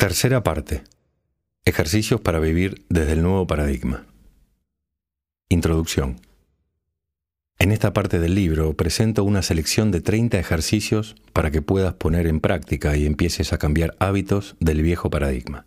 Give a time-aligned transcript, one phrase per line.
[0.00, 0.82] Tercera parte.
[1.66, 4.06] Ejercicios para vivir desde el nuevo paradigma.
[5.50, 6.22] Introducción.
[7.58, 12.26] En esta parte del libro presento una selección de 30 ejercicios para que puedas poner
[12.28, 15.66] en práctica y empieces a cambiar hábitos del viejo paradigma.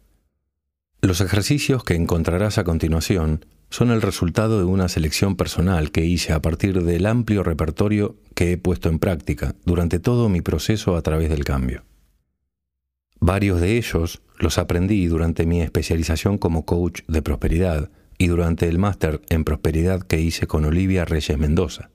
[0.99, 6.33] Los ejercicios que encontrarás a continuación son el resultado de una selección personal que hice
[6.33, 11.03] a partir del amplio repertorio que he puesto en práctica durante todo mi proceso a
[11.03, 11.83] través del cambio.
[13.25, 18.79] Varios de ellos los aprendí durante mi especialización como coach de prosperidad y durante el
[18.79, 21.89] máster en prosperidad que hice con Olivia Reyes Mendoza,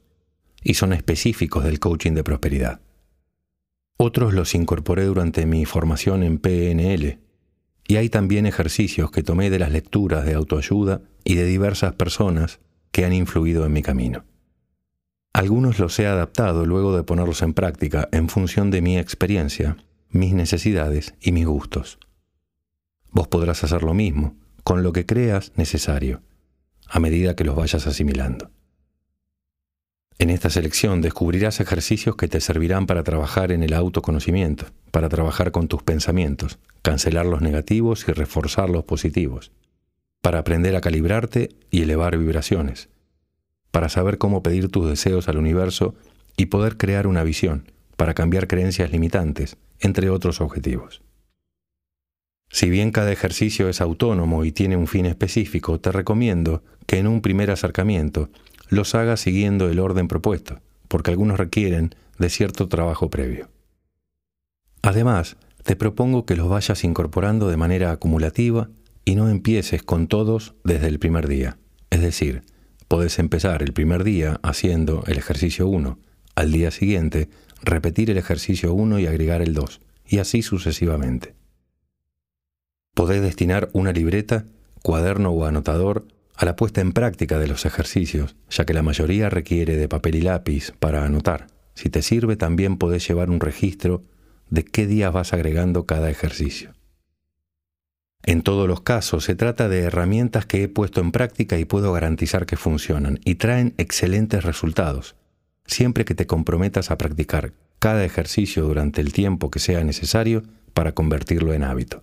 [0.65, 2.81] y son específicos del coaching de prosperidad.
[3.99, 7.19] Otros los incorporé durante mi formación en PNL,
[7.87, 12.59] y hay también ejercicios que tomé de las lecturas de autoayuda y de diversas personas
[12.91, 14.25] que han influido en mi camino.
[15.35, 19.77] Algunos los he adaptado luego de ponerlos en práctica en función de mi experiencia
[20.11, 21.99] mis necesidades y mis gustos.
[23.11, 26.21] Vos podrás hacer lo mismo con lo que creas necesario,
[26.87, 28.51] a medida que los vayas asimilando.
[30.19, 35.53] En esta selección descubrirás ejercicios que te servirán para trabajar en el autoconocimiento, para trabajar
[35.53, 39.53] con tus pensamientos, cancelar los negativos y reforzar los positivos,
[40.21, 42.89] para aprender a calibrarte y elevar vibraciones,
[43.71, 45.95] para saber cómo pedir tus deseos al universo
[46.37, 51.03] y poder crear una visión, para cambiar creencias limitantes, entre otros objetivos.
[52.51, 57.07] Si bien cada ejercicio es autónomo y tiene un fin específico, te recomiendo que en
[57.07, 58.31] un primer acercamiento
[58.69, 63.49] los hagas siguiendo el orden propuesto, porque algunos requieren de cierto trabajo previo.
[64.83, 68.71] Además, te propongo que los vayas incorporando de manera acumulativa
[69.05, 71.59] y no empieces con todos desde el primer día.
[71.91, 72.43] Es decir,
[72.89, 75.99] puedes empezar el primer día haciendo el ejercicio 1,
[76.35, 77.29] al día siguiente
[77.63, 81.35] repetir el ejercicio 1 y agregar el 2, y así sucesivamente.
[82.95, 84.47] Podés destinar una libreta,
[84.83, 89.29] cuaderno o anotador a la puesta en práctica de los ejercicios, ya que la mayoría
[89.29, 91.49] requiere de papel y lápiz para anotar.
[91.75, 94.03] Si te sirve, también podés llevar un registro
[94.51, 96.73] de qué días vas agregando cada ejercicio.
[98.25, 101.93] En todos los casos se trata de herramientas que he puesto en práctica y puedo
[101.93, 105.17] garantizar que funcionan y traen excelentes resultados,
[105.69, 110.43] siempre que te comprometas a practicar cada ejercicio durante el tiempo que sea necesario
[110.75, 112.03] para convertirlo en hábito.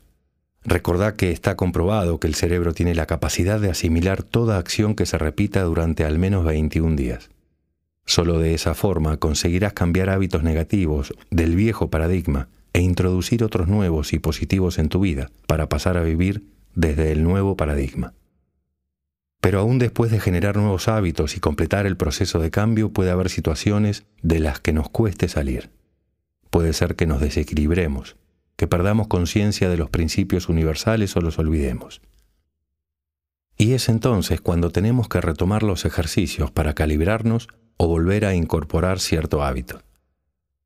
[0.64, 5.06] Recordá que está comprobado que el cerebro tiene la capacidad de asimilar toda acción que
[5.06, 7.30] se repita durante al menos 21 días.
[8.06, 14.14] Solo de esa forma conseguirás cambiar hábitos negativos del viejo paradigma e introducir otros nuevos
[14.14, 16.44] y positivos en tu vida para pasar a vivir
[16.74, 18.14] desde el nuevo paradigma.
[19.46, 23.30] Pero aún después de generar nuevos hábitos y completar el proceso de cambio puede haber
[23.30, 25.70] situaciones de las que nos cueste salir.
[26.50, 28.16] Puede ser que nos desequilibremos,
[28.56, 32.02] que perdamos conciencia de los principios universales o los olvidemos.
[33.56, 39.00] Y es entonces cuando tenemos que retomar los ejercicios para calibrarnos o volver a incorporar
[39.00, 39.84] cierto hábito.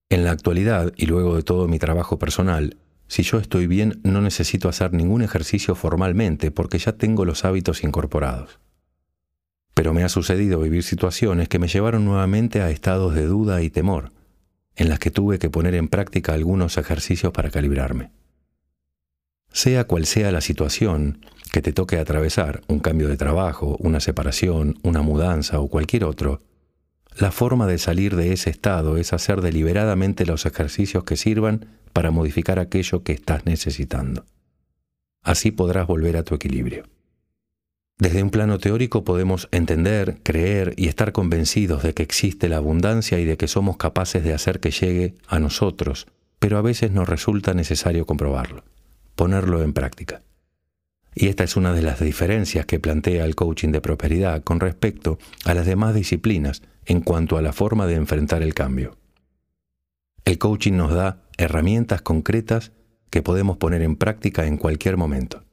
[0.08, 2.78] En la actualidad, y luego de todo mi trabajo personal,
[3.10, 7.84] si yo estoy bien no necesito hacer ningún ejercicio formalmente porque ya tengo los hábitos
[7.84, 8.58] incorporados.
[9.80, 13.70] Pero me ha sucedido vivir situaciones que me llevaron nuevamente a estados de duda y
[13.70, 14.12] temor,
[14.76, 18.12] en las que tuve que poner en práctica algunos ejercicios para calibrarme.
[19.54, 24.78] Sea cual sea la situación que te toque atravesar, un cambio de trabajo, una separación,
[24.84, 26.42] una mudanza o cualquier otro,
[27.18, 32.12] la forma de salir de ese estado es hacer deliberadamente los ejercicios que sirvan para
[32.12, 34.26] modificar aquello que estás necesitando.
[35.24, 36.84] Así podrás volver a tu equilibrio.
[38.00, 43.20] Desde un plano teórico podemos entender, creer y estar convencidos de que existe la abundancia
[43.20, 46.08] y de que somos capaces de hacer que llegue a nosotros,
[46.40, 48.64] pero a veces nos resulta necesario comprobarlo,
[49.16, 50.22] ponerlo en práctica.
[51.14, 55.20] Y esta es una de las diferencias que plantea el coaching de prosperidad con respecto
[55.44, 58.98] a las demás disciplinas en cuanto a la forma de enfrentar el cambio.
[60.24, 62.72] El coaching nos da herramientas concretas
[63.10, 65.44] que podemos poner en práctica en cualquier momento.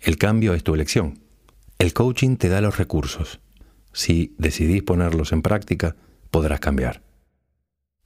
[0.00, 1.25] El cambio es tu elección
[1.78, 3.40] el coaching te da los recursos.
[3.92, 5.96] Si decidís ponerlos en práctica,
[6.30, 7.02] podrás cambiar.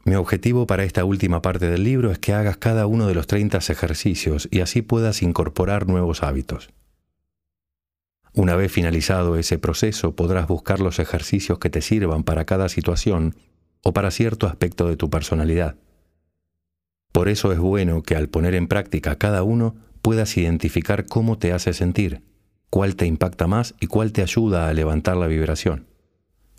[0.05, 3.26] Mi objetivo para esta última parte del libro es que hagas cada uno de los
[3.26, 6.70] 30 ejercicios y así puedas incorporar nuevos hábitos.
[8.32, 13.37] Una vez finalizado ese proceso, podrás buscar los ejercicios que te sirvan para cada situación
[13.82, 15.76] o para cierto aspecto de tu personalidad.
[17.12, 21.52] Por eso es bueno que al poner en práctica cada uno puedas identificar cómo te
[21.52, 22.22] hace sentir
[22.70, 25.87] cuál te impacta más y cuál te ayuda a levantar la vibración,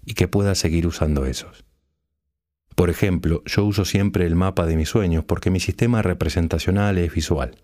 [0.06, 1.66] y que puedas seguir usando esos.
[2.76, 7.14] Por ejemplo, yo uso siempre el mapa de mis sueños porque mi sistema representacional es
[7.14, 7.58] visual.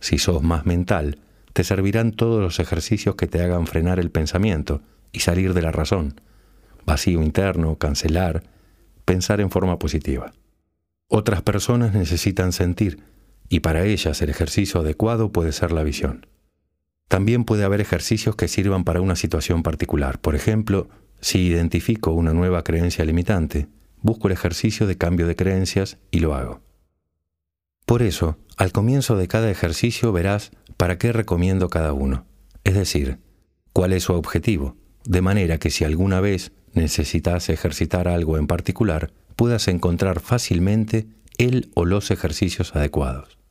[0.00, 1.18] Si sos más mental,
[1.52, 4.82] te servirán todos los ejercicios que te hagan frenar el pensamiento
[5.12, 6.20] y salir de la razón.
[6.84, 8.42] Vacío interno, cancelar,
[9.04, 10.32] pensar en forma positiva.
[11.08, 13.04] Otras personas necesitan sentir,
[13.48, 16.26] y para ellas el ejercicio adecuado puede ser la visión.
[17.12, 20.18] También puede haber ejercicios que sirvan para una situación particular.
[20.18, 20.88] Por ejemplo,
[21.20, 23.68] si identifico una nueva creencia limitante,
[24.00, 26.62] busco el ejercicio de cambio de creencias y lo hago.
[27.84, 32.24] Por eso, al comienzo de cada ejercicio verás para qué recomiendo cada uno,
[32.64, 33.18] es decir,
[33.74, 39.12] cuál es su objetivo, de manera que si alguna vez necesitas ejercitar algo en particular,
[39.36, 43.41] puedas encontrar fácilmente el o los ejercicios adecuados.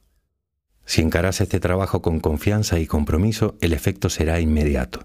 [0.86, 5.04] Si encaras este trabajo con confianza y compromiso, el efecto será inmediato.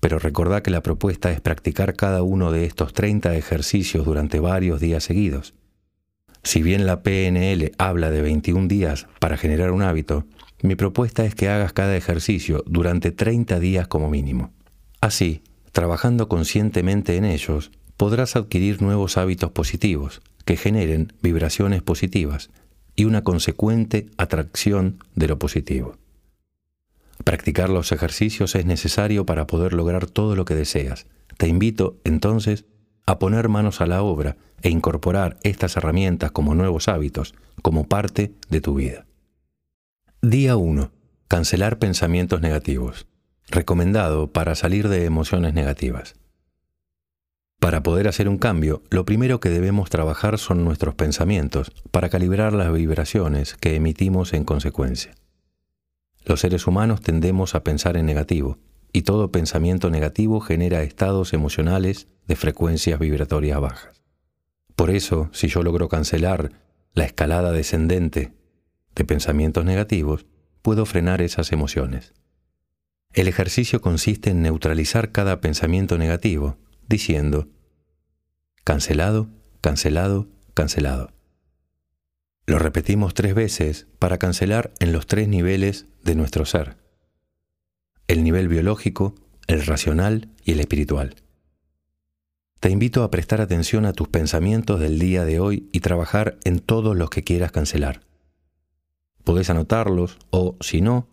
[0.00, 4.80] Pero recordá que la propuesta es practicar cada uno de estos 30 ejercicios durante varios
[4.80, 5.54] días seguidos.
[6.42, 10.24] Si bien la PNL habla de 21 días para generar un hábito,
[10.62, 14.52] mi propuesta es que hagas cada ejercicio durante 30 días como mínimo.
[15.00, 15.42] Así,
[15.72, 22.50] trabajando conscientemente en ellos, podrás adquirir nuevos hábitos positivos que generen vibraciones positivas
[22.98, 25.96] y una consecuente atracción de lo positivo.
[27.22, 31.06] Practicar los ejercicios es necesario para poder lograr todo lo que deseas.
[31.36, 32.64] Te invito, entonces,
[33.06, 38.32] a poner manos a la obra e incorporar estas herramientas como nuevos hábitos, como parte
[38.50, 39.06] de tu vida.
[40.20, 40.90] Día 1.
[41.28, 43.06] Cancelar pensamientos negativos.
[43.48, 46.16] Recomendado para salir de emociones negativas.
[47.58, 52.52] Para poder hacer un cambio, lo primero que debemos trabajar son nuestros pensamientos para calibrar
[52.52, 55.14] las vibraciones que emitimos en consecuencia.
[56.24, 58.58] Los seres humanos tendemos a pensar en negativo,
[58.92, 64.02] y todo pensamiento negativo genera estados emocionales de frecuencias vibratorias bajas.
[64.76, 66.52] Por eso, si yo logro cancelar
[66.94, 68.32] la escalada descendente
[68.94, 70.26] de pensamientos negativos,
[70.62, 72.14] puedo frenar esas emociones.
[73.12, 76.56] El ejercicio consiste en neutralizar cada pensamiento negativo
[76.88, 77.48] diciendo,
[78.64, 79.28] cancelado,
[79.60, 81.12] cancelado, cancelado.
[82.46, 86.78] Lo repetimos tres veces para cancelar en los tres niveles de nuestro ser.
[88.06, 89.14] El nivel biológico,
[89.46, 91.16] el racional y el espiritual.
[92.60, 96.58] Te invito a prestar atención a tus pensamientos del día de hoy y trabajar en
[96.58, 98.00] todos los que quieras cancelar.
[99.24, 101.06] Podés anotarlos o, si no,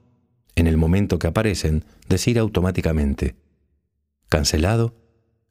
[0.55, 3.35] en el momento que aparecen, decir automáticamente,
[4.29, 4.95] cancelado,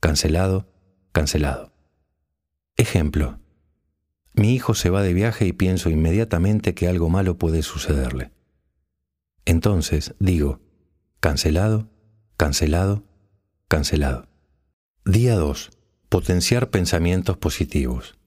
[0.05, 0.69] cancelado,
[1.12, 1.73] cancelado.
[2.77, 3.39] Ejemplo.
[4.35, 8.31] Mi hijo se va de viaje y pienso inmediatamente que algo malo puede sucederle.
[9.47, 10.61] Entonces digo,
[11.21, 11.89] cancelado,
[12.37, 13.03] cancelado,
[13.67, 14.29] cancelado.
[15.06, 15.71] Día 2.
[16.11, 18.19] Potenciar pensamientos positivos.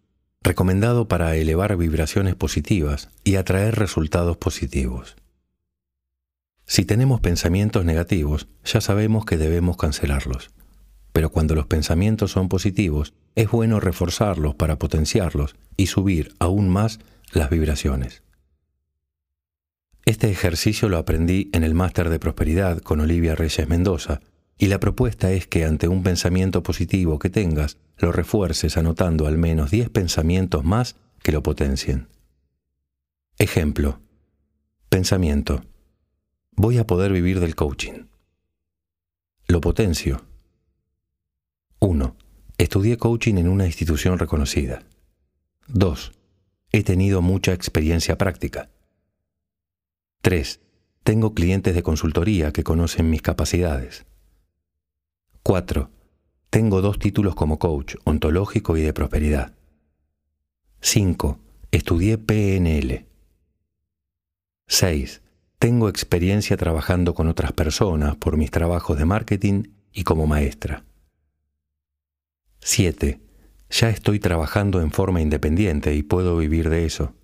[0.41, 5.15] Recomendado para elevar vibraciones positivas y atraer resultados positivos.
[6.65, 10.56] Si tenemos pensamientos negativos, ya sabemos que debemos cancelarlos
[11.17, 16.99] pero cuando los pensamientos son positivos, es bueno reforzarlos para potenciarlos y subir aún más
[17.31, 18.21] las vibraciones.
[20.05, 24.19] Este ejercicio lo aprendí en el Máster de Prosperidad con Olivia Reyes Mendoza,
[24.59, 29.39] y la propuesta es que ante un pensamiento positivo que tengas, lo refuerces anotando al
[29.39, 32.09] menos 10 pensamientos más que lo potencien.
[33.39, 34.01] Ejemplo.
[34.89, 35.63] Pensamiento.
[36.51, 38.05] Voy a poder vivir del coaching.
[39.47, 40.26] Lo potencio
[41.79, 42.15] 1.
[42.57, 44.81] Estudié coaching en una institución reconocida.
[45.67, 46.11] 2.
[46.71, 48.71] He tenido mucha experiencia práctica.
[50.21, 50.59] 3.
[51.03, 54.07] Tengo clientes de consultoría que conocen mis capacidades.
[55.43, 55.91] 4.
[56.49, 59.53] Tengo dos títulos como coach, ontológico y de prosperidad.
[60.81, 61.39] 5.
[61.69, 63.05] Estudié PNL.
[64.65, 65.21] 6.
[65.59, 70.83] Tengo experiencia trabajando con otras personas por mis trabajos de marketing y como maestra.
[72.69, 73.21] 7.
[73.69, 77.15] Ya estoy trabajando en forma independiente y puedo vivir de eso.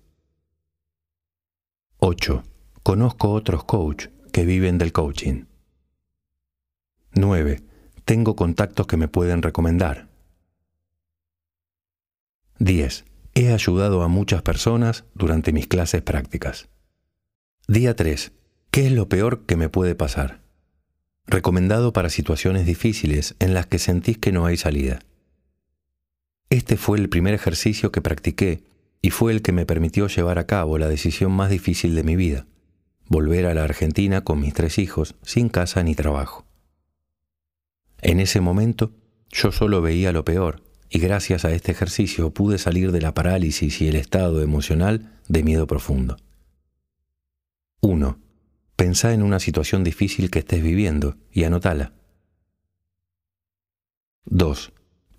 [1.98, 2.42] 8.
[2.82, 5.44] Conozco otros coach que viven del coaching.
[7.12, 7.62] 9.
[8.06, 10.08] Tengo contactos que me pueden recomendar.
[12.58, 13.04] 10.
[13.34, 16.70] He ayudado a muchas personas durante mis clases prácticas.
[17.68, 18.32] Día 3.
[18.70, 20.40] ¿Qué es lo peor que me puede pasar?
[21.26, 25.00] Recomendado para situaciones difíciles en las que sentís que no hay salida.
[26.54, 28.62] Este fue el primer ejercicio que practiqué
[29.02, 32.14] y fue el que me permitió llevar a cabo la decisión más difícil de mi
[32.14, 32.46] vida,
[33.08, 36.46] volver a la Argentina con mis tres hijos, sin casa ni trabajo.
[38.02, 38.92] En ese momento
[39.30, 43.80] yo solo veía lo peor y gracias a este ejercicio pude salir de la parálisis
[43.80, 46.18] y el estado emocional de miedo profundo.
[47.80, 48.16] 1.
[48.76, 51.94] Pensá en una situación difícil que estés viviendo y anotala.
[54.26, 54.72] 2.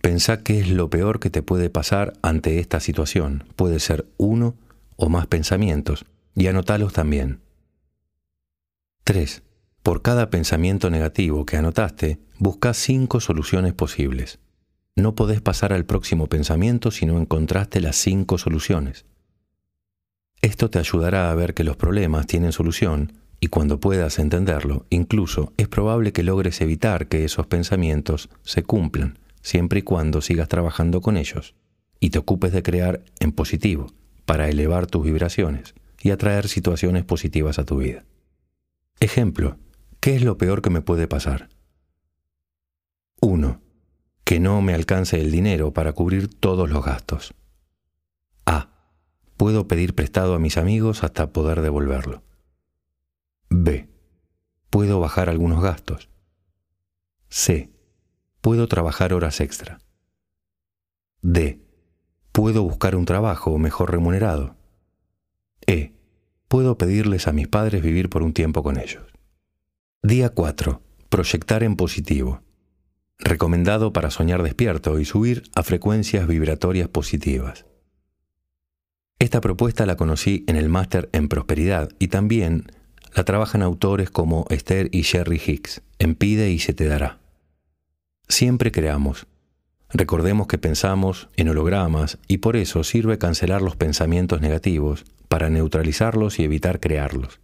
[0.06, 3.44] Pensá qué es lo peor que te puede pasar ante esta situación.
[3.56, 4.54] Puede ser uno
[4.98, 7.40] o más pensamientos y anotalos también.
[9.04, 9.42] 3.
[9.82, 14.38] Por cada pensamiento negativo que anotaste, busca cinco soluciones posibles.
[14.96, 19.06] No podés pasar al próximo pensamiento si no encontraste las cinco soluciones.
[20.40, 25.52] Esto te ayudará a ver que los problemas tienen solución y cuando puedas entenderlo, incluso
[25.58, 31.02] es probable que logres evitar que esos pensamientos se cumplan, siempre y cuando sigas trabajando
[31.02, 31.54] con ellos
[32.00, 33.94] y te ocupes de crear en positivo
[34.26, 38.06] para elevar tus vibraciones y atraer situaciones positivas a tu vida.
[39.00, 39.60] Ejemplo,
[40.00, 41.50] ¿qué es lo peor que me puede pasar?
[43.22, 43.62] 1.
[44.24, 47.36] Que no me alcance el dinero para cubrir todos los gastos.
[48.48, 48.72] A.
[49.38, 52.24] Puedo pedir prestado a mis amigos hasta poder devolverlo.
[53.50, 53.88] B.
[54.72, 56.10] Puedo bajar algunos gastos.
[57.30, 57.75] C.
[58.46, 59.80] Puedo trabajar horas extra.
[61.24, 61.66] D.
[62.32, 64.56] Puedo buscar un trabajo mejor remunerado.
[65.66, 65.96] E.
[66.48, 69.04] Puedo pedirles a mis padres vivir por un tiempo con ellos.
[70.04, 70.80] Día 4.
[71.10, 72.44] Proyectar en positivo.
[73.18, 77.66] Recomendado para soñar despierto y subir a frecuencias vibratorias positivas.
[79.18, 82.68] Esta propuesta la conocí en el máster en prosperidad y también
[83.16, 87.25] la trabajan autores como Esther y Sherry Hicks en Pide y se te dará.
[88.28, 89.28] Siempre creamos.
[89.90, 96.40] Recordemos que pensamos en hologramas y por eso sirve cancelar los pensamientos negativos para neutralizarlos
[96.40, 97.40] y evitar crearlos.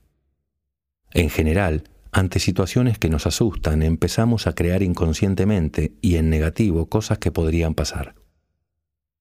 [1.14, 7.20] En general, ante situaciones que nos asustan, empezamos a crear inconscientemente y en negativo cosas
[7.20, 8.16] que podrían pasar.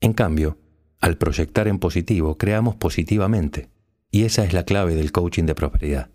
[0.01, 0.59] En cambio,
[1.01, 3.69] al proyectar en positivo, creamos positivamente,
[4.11, 6.11] y esa es la clave del coaching de prosperidad.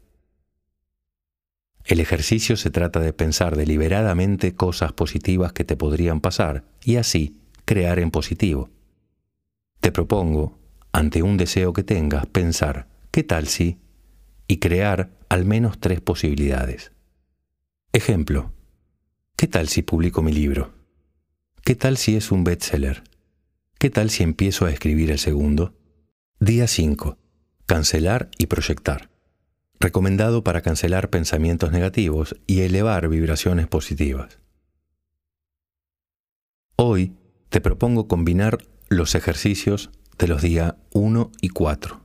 [1.86, 7.40] El ejercicio se trata de pensar deliberadamente cosas positivas que te podrían pasar y así
[7.64, 8.72] crear en positivo.
[9.80, 10.58] Te propongo,
[10.92, 13.80] ante un deseo que tengas, pensar, ¿qué tal si?
[14.48, 16.92] y crear al menos tres posibilidades.
[17.94, 18.54] Ejemplo,
[19.36, 20.74] ¿qué tal si publico mi libro?
[21.64, 23.04] ¿Qué tal si es un bestseller?
[23.80, 25.74] ¿Qué tal si empiezo a escribir el segundo?
[26.40, 27.18] Día 5.
[27.66, 29.10] Cancelar y proyectar.
[29.80, 34.40] Recomendado para cancelar pensamientos negativos y elevar vibraciones positivas.
[36.78, 37.14] Hoy
[37.50, 38.58] te propongo combinar
[38.90, 42.02] los ejercicios de los días 1 y 4.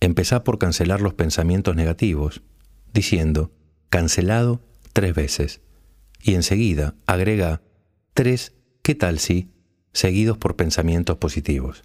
[0.00, 2.42] Empezá por cancelar los pensamientos negativos,
[2.92, 3.52] diciendo
[3.88, 5.60] cancelado tres veces,
[6.22, 7.62] y enseguida agrega
[8.14, 9.50] tres ¿qué tal si?
[9.92, 11.82] seguidos por pensamientos positivos.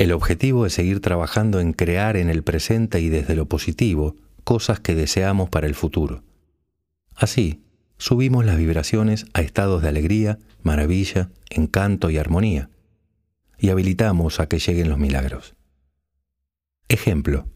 [0.00, 4.80] El objetivo es seguir trabajando en crear en el presente y desde lo positivo cosas
[4.80, 6.22] que deseamos para el futuro.
[7.14, 7.62] Así,
[7.98, 12.70] subimos las vibraciones a estados de alegría, maravilla, encanto y armonía,
[13.58, 15.54] y habilitamos a que lleguen los milagros.
[16.88, 17.46] Ejemplo.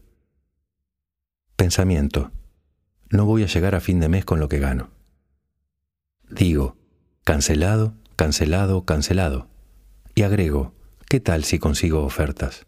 [1.55, 2.31] Pensamiento.
[3.09, 4.91] No voy a llegar a fin de mes con lo que gano.
[6.29, 6.77] Digo,
[7.23, 9.47] cancelado, cancelado, cancelado.
[10.13, 10.74] Y agrego,
[11.15, 12.67] ¿qué tal si consigo ofertas?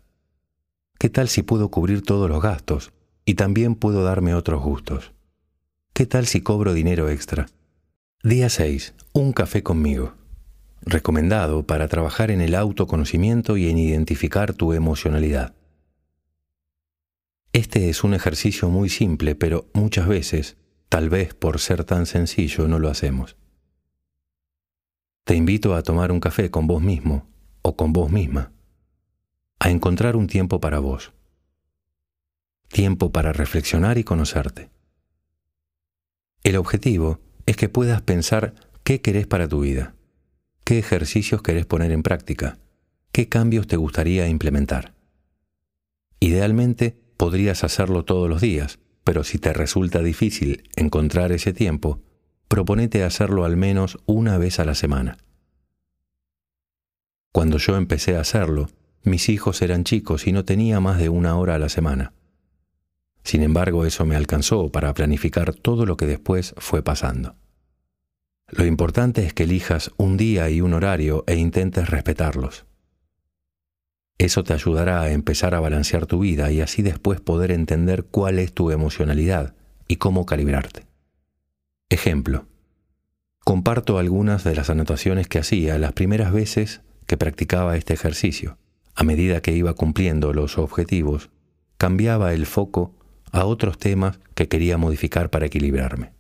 [0.98, 2.94] ¿Qué tal si puedo cubrir todos los gastos
[3.26, 5.12] y también puedo darme otros gustos?
[5.92, 7.48] ¿Qué tal si cobro dinero extra?
[8.24, 8.94] Día 6.
[9.12, 10.14] Un café conmigo.
[10.80, 15.54] Recomendado para trabajar en el autoconocimiento y en identificar tu emocionalidad.
[17.52, 20.56] Este es un ejercicio muy simple, pero muchas veces,
[20.88, 23.36] tal vez por ser tan sencillo, no lo hacemos.
[25.26, 27.28] Te invito a tomar un café con vos mismo
[27.68, 28.54] o con vos misma,
[29.60, 31.12] a encontrar un tiempo para vos,
[32.70, 34.70] tiempo para reflexionar y conocerte.
[36.44, 38.54] El objetivo es que puedas pensar
[38.86, 39.96] qué querés para tu vida,
[40.64, 42.58] qué ejercicios querés poner en práctica,
[43.12, 44.94] qué cambios te gustaría implementar.
[46.22, 52.02] Idealmente, podrías hacerlo todos los días, pero si te resulta difícil encontrar ese tiempo,
[52.48, 55.18] proponete hacerlo al menos una vez a la semana.
[57.32, 58.70] Cuando yo empecé a hacerlo,
[59.04, 62.14] mis hijos eran chicos y no tenía más de una hora a la semana.
[63.24, 67.36] Sin embargo, eso me alcanzó para planificar todo lo que después fue pasando.
[68.50, 72.66] Lo importante es que elijas un día y un horario e intentes respetarlos.
[74.18, 78.40] Eso te ayudará a empezar a balancear tu vida y así después poder entender cuál
[78.40, 79.54] es tu emocionalidad
[79.88, 80.88] y cómo calibrarte.
[81.90, 82.48] Ejemplo.
[83.44, 88.58] Comparto algunas de las anotaciones que hacía las primeras veces que practicaba este ejercicio.
[88.94, 91.30] A medida que iba cumpliendo los objetivos,
[91.78, 92.96] cambiaba el foco
[93.32, 96.14] a otros temas que quería modificar para equilibrarme.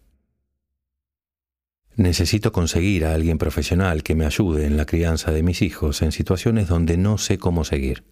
[1.96, 6.12] Necesito conseguir a alguien profesional que me ayude en la crianza de mis hijos en
[6.12, 8.04] situaciones donde no sé cómo seguir.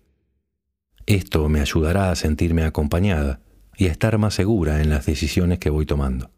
[1.06, 3.42] Esto me ayudará a sentirme acompañada
[3.78, 6.32] y a estar más segura en las decisiones que voy tomando.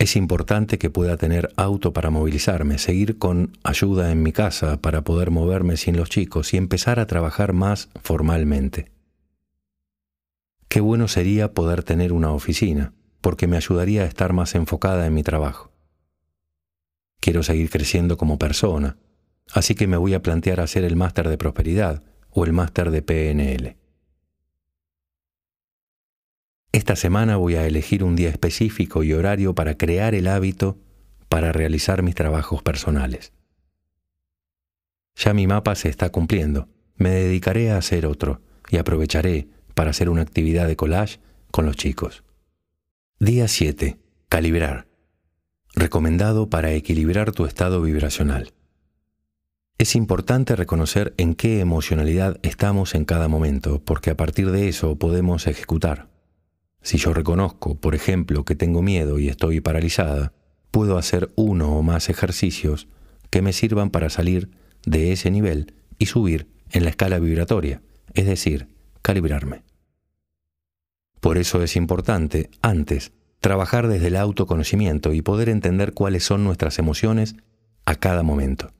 [0.00, 5.02] Es importante que pueda tener auto para movilizarme, seguir con ayuda en mi casa para
[5.02, 8.90] poder moverme sin los chicos y empezar a trabajar más formalmente.
[10.70, 15.12] Qué bueno sería poder tener una oficina, porque me ayudaría a estar más enfocada en
[15.12, 15.70] mi trabajo.
[17.20, 18.96] Quiero seguir creciendo como persona,
[19.52, 23.02] así que me voy a plantear hacer el máster de prosperidad o el máster de
[23.02, 23.79] PNL.
[26.72, 30.78] Esta semana voy a elegir un día específico y horario para crear el hábito
[31.28, 33.32] para realizar mis trabajos personales.
[35.16, 36.68] Ya mi mapa se está cumpliendo.
[36.96, 41.18] Me dedicaré a hacer otro y aprovecharé para hacer una actividad de collage
[41.50, 42.22] con los chicos.
[43.18, 43.98] Día 7.
[44.28, 44.86] Calibrar.
[45.74, 48.52] Recomendado para equilibrar tu estado vibracional.
[49.78, 54.96] Es importante reconocer en qué emocionalidad estamos en cada momento, porque a partir de eso
[54.96, 56.09] podemos ejecutar.
[56.82, 60.32] Si yo reconozco, por ejemplo, que tengo miedo y estoy paralizada,
[60.70, 62.88] puedo hacer uno o más ejercicios
[63.28, 64.50] que me sirvan para salir
[64.84, 67.82] de ese nivel y subir en la escala vibratoria,
[68.14, 68.68] es decir,
[69.02, 69.62] calibrarme.
[71.20, 76.78] Por eso es importante, antes, trabajar desde el autoconocimiento y poder entender cuáles son nuestras
[76.78, 77.36] emociones
[77.84, 78.72] a cada momento.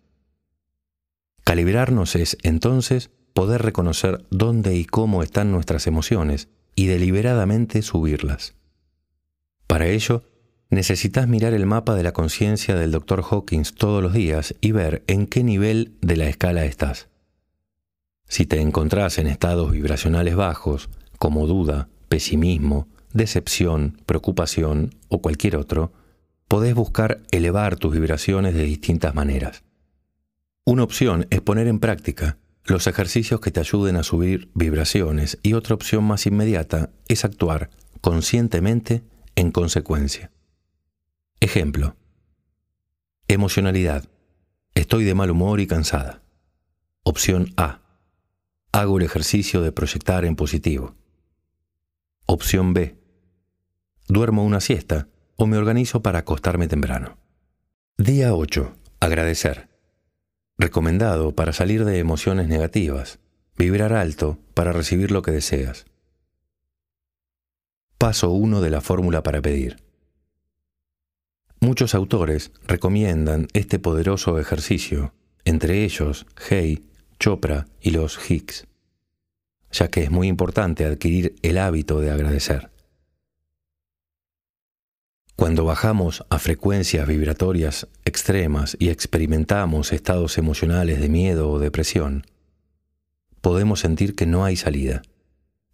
[1.45, 6.49] Calibrarnos es, entonces, poder reconocer dónde y cómo están nuestras emociones
[6.81, 8.55] y deliberadamente subirlas.
[9.67, 10.25] Para ello,
[10.71, 13.23] necesitas mirar el mapa de la conciencia del Dr.
[13.23, 17.11] Hawkins todos los días y ver en qué nivel de la escala estás.
[18.29, 25.93] Si te encontrás en estados vibracionales bajos, como duda, pesimismo, decepción, preocupación o cualquier otro,
[26.49, 29.65] podés buscar elevar tus vibraciones de distintas maneras.
[30.65, 35.55] Una opción es poner en práctica los ejercicios que te ayuden a subir vibraciones y
[35.55, 37.71] otra opción más inmediata es actuar
[38.01, 39.03] conscientemente
[39.35, 40.31] en consecuencia.
[41.41, 41.97] Ejemplo.
[43.29, 44.09] Emocionalidad.
[44.75, 46.23] Estoy de mal humor y cansada.
[47.03, 47.81] Opción A.
[48.73, 50.95] Hago el ejercicio de proyectar en positivo.
[52.27, 52.97] Opción B.
[54.07, 57.17] Duermo una siesta o me organizo para acostarme temprano.
[57.97, 58.77] Día 8.
[59.01, 59.70] Agradecer.
[60.61, 63.19] Recomendado para salir de emociones negativas.
[63.57, 65.87] Vibrar alto para recibir lo que deseas.
[67.97, 69.79] Paso 1 de la fórmula para pedir.
[71.61, 76.85] Muchos autores recomiendan este poderoso ejercicio, entre ellos Hay,
[77.19, 78.67] Chopra y los Hicks
[79.71, 82.71] ya que es muy importante adquirir el hábito de agradecer.
[85.41, 92.27] Cuando bajamos a frecuencias vibratorias extremas y experimentamos estados emocionales de miedo o depresión,
[93.41, 95.01] podemos sentir que no hay salida,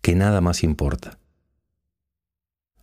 [0.02, 1.18] que nada más importa.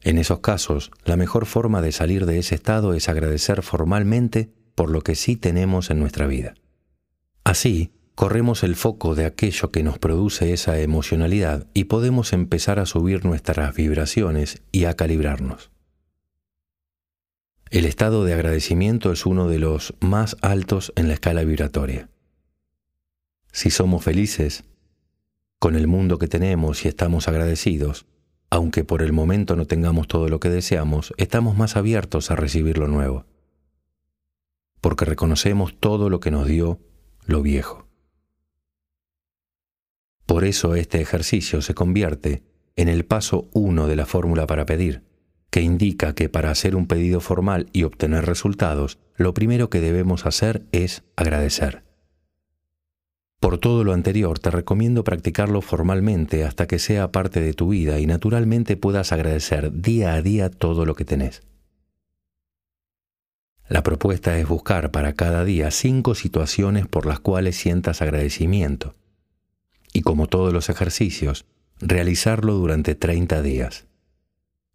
[0.01, 4.89] En esos casos, la mejor forma de salir de ese estado es agradecer formalmente por
[4.89, 6.53] lo que sí tenemos en nuestra vida.
[7.45, 12.85] Así, corremos el foco de aquello que nos produce esa emocionalidad y podemos empezar a
[12.85, 15.72] subir nuestras vibraciones y a calibrarnos.
[17.73, 22.07] El estado de agradecimiento es uno de los más altos en la escala vibratoria.
[23.51, 24.63] Si somos felices
[25.57, 28.05] con el mundo que tenemos y estamos agradecidos,
[28.51, 32.77] aunque por el momento no tengamos todo lo que deseamos, estamos más abiertos a recibir
[32.77, 33.25] lo nuevo,
[34.79, 36.79] porque reconocemos todo lo que nos dio
[37.25, 37.87] lo viejo.
[40.27, 42.43] Por eso este ejercicio se convierte
[42.75, 45.01] en el paso 1 de la fórmula para pedir,
[45.53, 50.25] que indica que para hacer un pedido formal y obtener resultados, lo primero que debemos
[50.25, 51.83] hacer es agradecer.
[53.39, 57.99] Por todo lo anterior, te recomiendo practicarlo formalmente hasta que sea parte de tu vida
[57.99, 61.43] y naturalmente puedas agradecer día a día todo lo que tenés.
[63.69, 68.95] La propuesta es buscar para cada día cinco situaciones por las cuales sientas agradecimiento
[69.93, 71.45] y como todos los ejercicios,
[71.79, 73.85] realizarlo durante 30 días.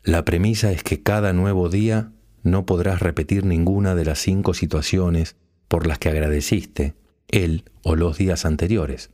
[0.08, 5.36] La premisa es que cada nuevo día no podrás repetir ninguna de las cinco situaciones
[5.68, 6.94] por las que agradeciste
[7.28, 9.10] él o los días anteriores.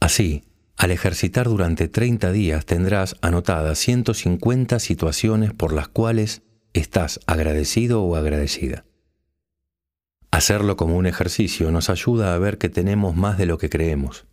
[0.00, 0.42] Así,
[0.76, 8.16] al ejercitar durante 30 días tendrás anotadas 150 situaciones por las cuales estás agradecido o
[8.16, 8.86] agradecida.
[10.32, 14.27] Hacerlo como un ejercicio nos ayuda a ver que tenemos más de lo que creemos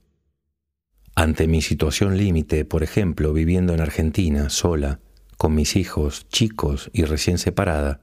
[1.15, 4.99] Ante mi situación límite, por ejemplo, viviendo en Argentina, sola,
[5.37, 8.01] con mis hijos, chicos y recién separada,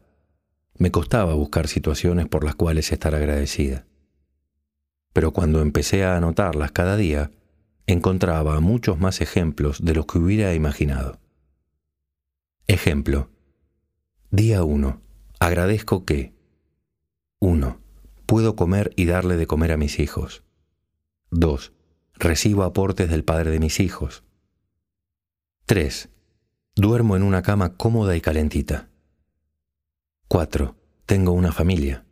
[0.79, 3.85] me costaba buscar situaciones por las cuales estar agradecida.
[5.13, 7.31] Pero cuando empecé a anotarlas cada día,
[7.87, 11.21] encontraba muchos más ejemplos de los que hubiera imaginado.
[12.67, 13.29] Ejemplo.
[14.31, 15.03] Día 1.
[15.39, 16.33] Agradezco que
[17.41, 17.79] 1.
[18.25, 20.45] Puedo comer y darle de comer a mis hijos.
[21.31, 21.75] 2.
[22.23, 24.23] Recibo aportes del padre de mis hijos.
[25.67, 26.09] 3.
[26.77, 28.89] Duermo en una cama cómoda y calentita.
[30.29, 30.77] 4.
[31.05, 32.07] Tengo una familia.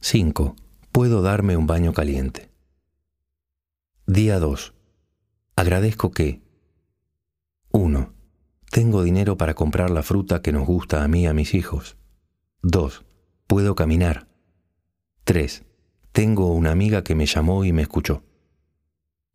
[0.00, 0.56] 5.
[0.92, 2.48] Puedo darme un baño caliente.
[4.06, 4.72] Día 2.
[5.56, 6.40] Agradezco que
[7.70, 8.14] 1.
[8.70, 11.98] Tengo dinero para comprar la fruta que nos gusta a mí y a mis hijos.
[12.62, 13.04] 2.
[13.46, 14.26] Puedo caminar.
[15.24, 15.66] 3.
[16.12, 18.24] Tengo una amiga que me llamó y me escuchó.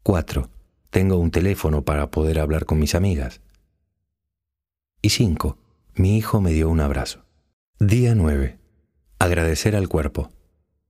[0.07, 0.49] 4.
[0.89, 3.41] Tengo un teléfono para poder hablar con mis amigas.
[5.01, 5.57] Y 5.
[5.95, 7.25] Mi hijo me dio un abrazo.
[7.81, 8.57] Día 9.
[9.19, 10.31] Agradecer al cuerpo.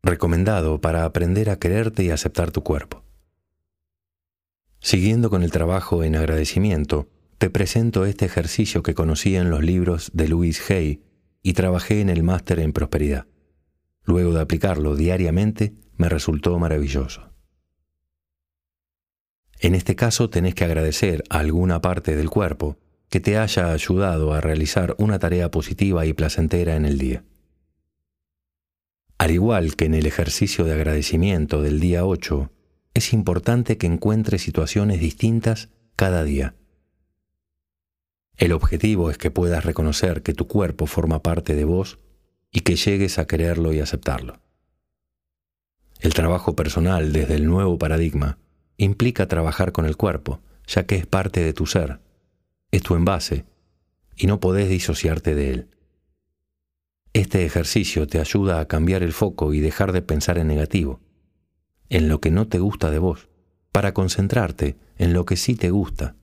[0.03, 3.03] Recomendado para aprender a quererte y aceptar tu cuerpo.
[4.82, 10.12] Siguiendo con el trabajo en agradecimiento, te presento este ejercicio que conocí en los libros
[10.13, 11.01] de Louis Hay
[11.41, 13.25] y trabajé en el máster en prosperidad.
[14.03, 17.27] Luego de aplicarlo diariamente, me resultó maravilloso.
[19.60, 22.78] En este caso tenés que agradecer a alguna parte del cuerpo
[23.10, 27.24] que te haya ayudado a realizar una tarea positiva y placentera en el día.
[29.17, 32.52] Al igual que en el ejercicio de agradecimiento del día 8,
[32.93, 36.56] es importante que encuentres situaciones distintas cada día.
[38.36, 41.98] El objetivo es que puedas reconocer que tu cuerpo forma parte de vos
[42.52, 44.39] y que llegues a quererlo y aceptarlo.
[46.00, 48.38] El trabajo personal desde el nuevo paradigma
[48.78, 52.00] implica trabajar con el cuerpo, ya que es parte de tu ser,
[52.72, 53.46] es tu envase,
[54.16, 55.70] y no podés disociarte de él.
[57.13, 61.02] Este ejercicio te ayuda a cambiar el foco y dejar de pensar en negativo,
[61.90, 63.30] en lo que no te gusta de vos,
[63.72, 66.16] para concentrarte en lo que sí te gusta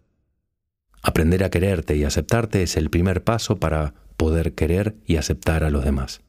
[1.07, 5.69] Aprender a quererte y aceptarte es el primer paso para poder querer y aceptar a
[5.69, 6.23] los demás.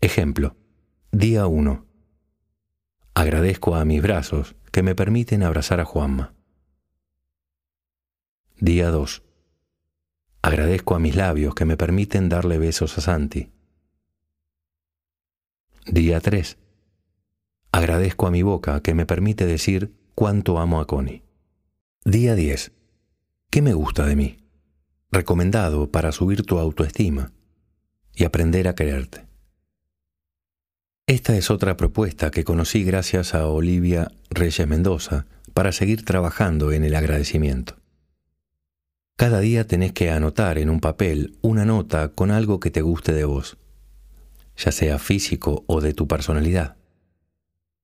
[0.00, 0.56] Ejemplo.
[1.10, 1.84] Día 1.
[3.12, 6.34] Agradezco a mis brazos que me permiten abrazar a Juanma.
[8.58, 9.22] Día 2.
[10.42, 13.52] Agradezco a mis labios que me permiten darle besos a Santi.
[15.86, 16.58] Día 3.
[17.70, 21.22] Agradezco a mi boca que me permite decir cuánto amo a Connie.
[22.04, 22.72] Día 10.
[23.50, 24.38] ¿Qué me gusta de mí?
[25.12, 27.30] Recomendado para subir tu autoestima
[28.12, 29.23] y aprender a quererte.
[31.14, 36.82] Esta es otra propuesta que conocí gracias a Olivia Reyes Mendoza para seguir trabajando en
[36.82, 37.76] el agradecimiento.
[39.14, 43.12] Cada día tenés que anotar en un papel una nota con algo que te guste
[43.12, 43.58] de vos,
[44.56, 46.74] ya sea físico o de tu personalidad.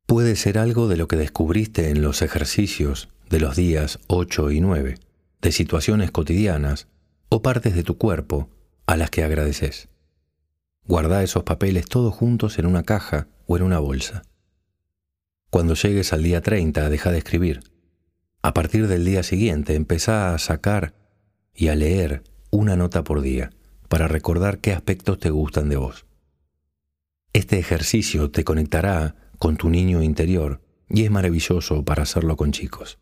[0.07, 4.61] Puede ser algo de lo que descubriste en los ejercicios de los días 8 y
[4.61, 4.97] 9
[5.41, 6.89] de situaciones cotidianas
[7.29, 8.51] o partes de tu cuerpo
[8.87, 9.90] a las que agradeces.
[10.85, 14.23] Guarda esos papeles todos juntos en una caja o en una bolsa.
[15.51, 17.61] Cuando llegues al día 30, deja de escribir.
[18.43, 20.95] A partir del día siguiente, empezá a sacar
[21.55, 23.51] y a leer una nota por día
[23.89, 26.07] para recordar qué aspectos te gustan de vos.
[27.33, 32.99] Este ejercicio te conectará con tu niño interior y es maravilloso para hacerlo con chicos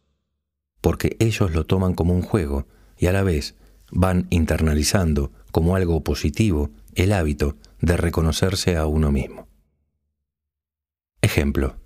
[0.80, 3.54] porque ellos lo toman como un juego y a la vez
[3.90, 9.48] van internalizando como algo positivo el hábito de reconocerse a uno mismo.
[11.20, 11.76] Ejemplo.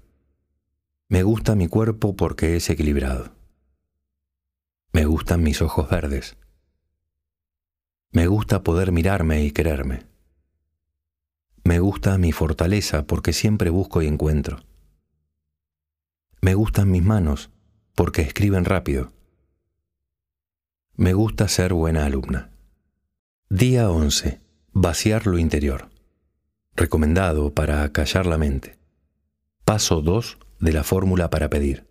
[1.08, 3.34] Me gusta mi cuerpo porque es equilibrado.
[4.92, 6.36] Me gustan mis ojos verdes.
[8.10, 10.06] Me gusta poder mirarme y quererme.
[11.64, 14.58] Me gusta mi fortaleza porque siempre busco y encuentro.
[16.42, 17.50] Me gustan mis manos
[17.94, 19.12] porque escriben rápido.
[20.96, 22.50] Me gusta ser buena alumna.
[23.48, 24.41] Día 11.
[24.74, 25.90] Vaciar lo interior.
[26.74, 28.78] Recomendado para callar la mente.
[29.66, 31.86] Paso 2 de la fórmula para pedir.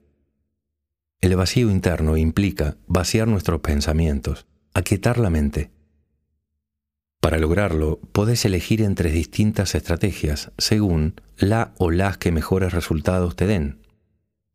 [1.21, 5.69] El vacío interno implica vaciar nuestros pensamientos, aquietar la mente.
[7.19, 13.45] Para lograrlo, podés elegir entre distintas estrategias según la o las que mejores resultados te
[13.45, 13.85] den.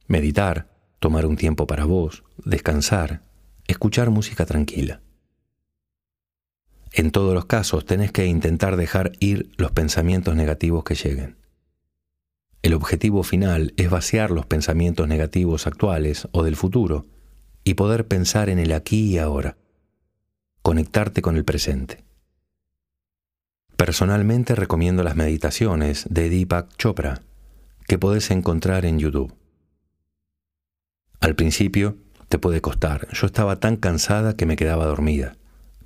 [0.09, 3.23] Meditar, tomar un tiempo para vos, descansar,
[3.69, 5.01] escuchar música tranquila.
[6.99, 11.37] En todos los casos tenés que intentar dejar ir los pensamientos negativos que lleguen.
[12.63, 17.05] El objetivo final es vaciar los pensamientos negativos actuales o del futuro
[17.65, 19.59] y poder pensar en el aquí y ahora,
[20.63, 22.03] conectarte con el presente.
[23.77, 27.21] Personalmente recomiendo las meditaciones de Deepak Chopra
[27.87, 29.35] que podés encontrar en YouTube.
[31.21, 31.99] Al principio
[32.31, 35.37] te puede costar, yo estaba tan cansada que me quedaba dormida,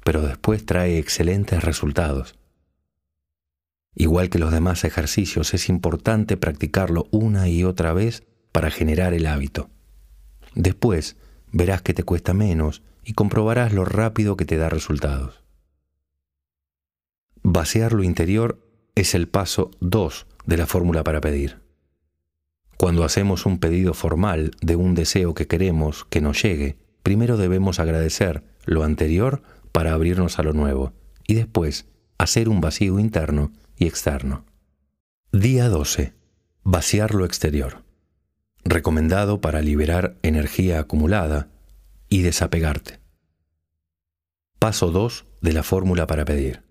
[0.04, 2.34] pero después trae excelentes resultados.
[3.94, 9.26] Igual que los demás ejercicios, es importante practicarlo una y otra vez para generar el
[9.26, 9.68] hábito.
[10.54, 11.16] Después
[11.52, 15.42] verás que te cuesta menos y comprobarás lo rápido que te da resultados.
[17.42, 21.60] Vaciar lo interior es el paso 2 de la fórmula para pedir.
[22.76, 27.78] Cuando hacemos un pedido formal de un deseo que queremos que nos llegue, primero debemos
[27.78, 30.92] agradecer lo anterior para abrirnos a lo nuevo
[31.26, 31.86] y después
[32.18, 34.44] hacer un vacío interno y externo.
[35.32, 36.12] Día 12.
[36.64, 37.84] Vaciar lo exterior.
[38.64, 41.48] Recomendado para liberar energía acumulada
[42.08, 43.00] y desapegarte.
[44.58, 46.62] Paso 2 de la fórmula para pedir.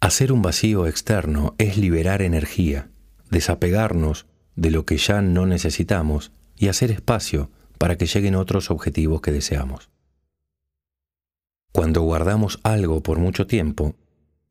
[0.00, 2.90] Hacer un vacío externo es liberar energía,
[3.30, 9.20] desapegarnos de lo que ya no necesitamos y hacer espacio para que lleguen otros objetivos
[9.20, 9.90] que deseamos.
[11.76, 13.96] Cuando guardamos algo por mucho tiempo,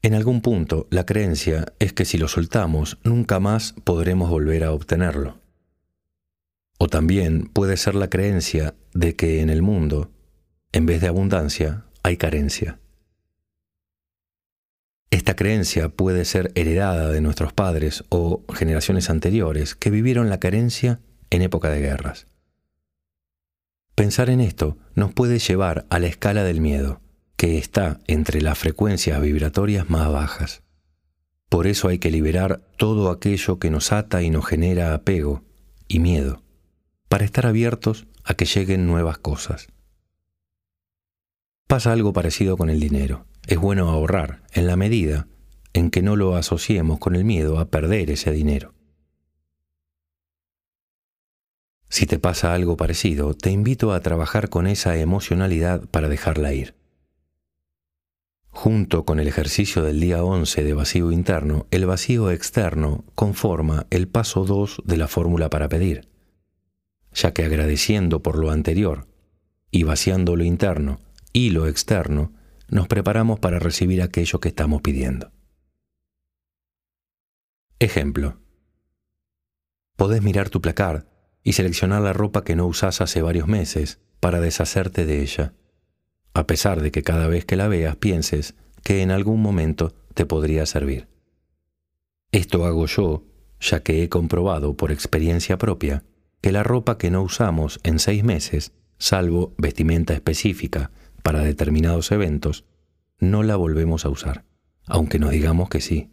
[0.03, 4.71] en algún punto la creencia es que si lo soltamos nunca más podremos volver a
[4.71, 5.39] obtenerlo.
[6.77, 10.11] O también puede ser la creencia de que en el mundo,
[10.71, 12.77] en vez de abundancia, hay carencia.
[15.09, 20.99] Esta creencia puede ser heredada de nuestros padres o generaciones anteriores que vivieron la carencia
[21.31, 22.27] en época de guerras.
[23.95, 27.01] Pensar en esto nos puede llevar a la escala del miedo,
[27.35, 30.63] que está entre las frecuencias vibratorias más bajas.
[31.49, 35.43] Por eso hay que liberar todo aquello que nos ata y nos genera apego
[35.87, 36.41] y miedo,
[37.07, 39.67] para estar abiertos a que lleguen nuevas cosas.
[41.67, 43.25] Pasa algo parecido con el dinero.
[43.47, 45.27] Es bueno ahorrar en la medida
[45.73, 48.73] en que no lo asociemos con el miedo a perder ese dinero.
[51.89, 56.75] Si te pasa algo parecido, te invito a trabajar con esa emocionalidad para dejarla ir.
[58.55, 64.07] Junto con el ejercicio del día 11 de vacío interno, el vacío externo conforma el
[64.07, 66.07] paso 2 de la fórmula para pedir,
[67.11, 69.09] ya que agradeciendo por lo anterior
[69.71, 71.01] y vaciando lo interno
[71.33, 72.31] y lo externo,
[72.69, 75.33] nos preparamos para recibir aquello que estamos pidiendo.
[77.77, 78.39] Ejemplo.
[79.97, 81.09] Podés mirar tu placar
[81.43, 85.53] y seleccionar la ropa que no usás hace varios meses para deshacerte de ella
[86.35, 90.25] a pesar de que cada vez que la veas pienses que en algún momento te
[90.25, 91.07] podría servir.
[92.31, 93.23] Esto hago yo,
[93.61, 96.03] ya que he comprobado por experiencia propia
[96.41, 100.91] que la ropa que no usamos en seis meses, salvo vestimenta específica
[101.23, 102.65] para determinados eventos,
[103.17, 104.43] no la volvemos a usar,
[104.85, 106.11] aunque nos digamos que sí.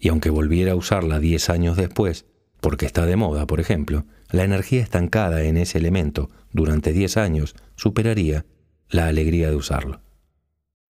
[0.00, 2.26] Y aunque volviera a usarla diez años después,
[2.60, 7.54] porque está de moda, por ejemplo, la energía estancada en ese elemento durante diez años
[7.76, 8.44] superaría
[8.90, 10.02] la alegría de usarlo.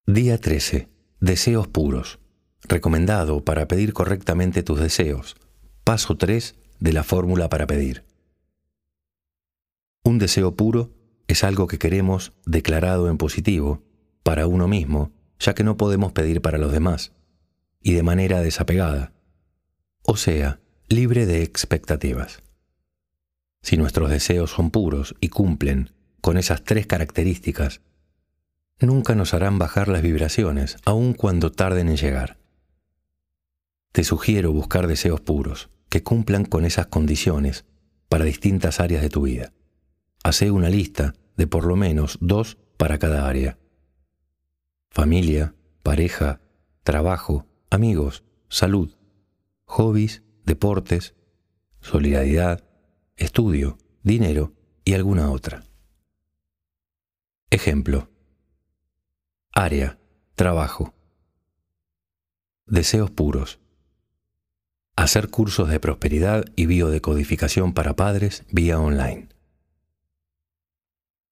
[0.07, 0.87] Día 13.
[1.19, 2.19] Deseos puros.
[2.63, 5.35] Recomendado para pedir correctamente tus deseos.
[5.83, 8.05] Paso 3 de la fórmula para pedir.
[10.03, 10.93] Un deseo puro
[11.27, 13.83] es algo que queremos declarado en positivo
[14.23, 17.11] para uno mismo, ya que no podemos pedir para los demás,
[17.81, 19.13] y de manera desapegada,
[20.03, 22.41] o sea, libre de expectativas.
[23.61, 27.81] Si nuestros deseos son puros y cumplen con esas tres características,
[28.87, 32.37] nunca nos harán bajar las vibraciones, aun cuando tarden en llegar.
[33.91, 37.65] Te sugiero buscar deseos puros, que cumplan con esas condiciones
[38.07, 39.53] para distintas áreas de tu vida.
[40.23, 43.57] Hacé una lista de por lo menos dos para cada área.
[44.91, 46.41] Familia, pareja,
[46.83, 48.95] trabajo, amigos, salud,
[49.65, 51.15] hobbies, deportes,
[51.81, 52.63] solidaridad,
[53.15, 55.63] estudio, dinero y alguna otra.
[57.49, 58.09] Ejemplo.
[59.51, 59.97] Área,
[60.35, 60.93] trabajo.
[62.67, 63.59] Deseos puros.
[64.95, 69.29] Hacer cursos de prosperidad y biodecodificación para padres vía online.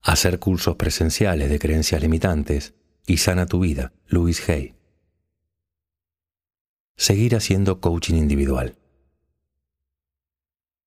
[0.01, 2.73] Hacer cursos presenciales de creencias limitantes
[3.05, 4.75] y sana tu vida, Luis Hay.
[6.95, 8.77] Seguir haciendo coaching individual.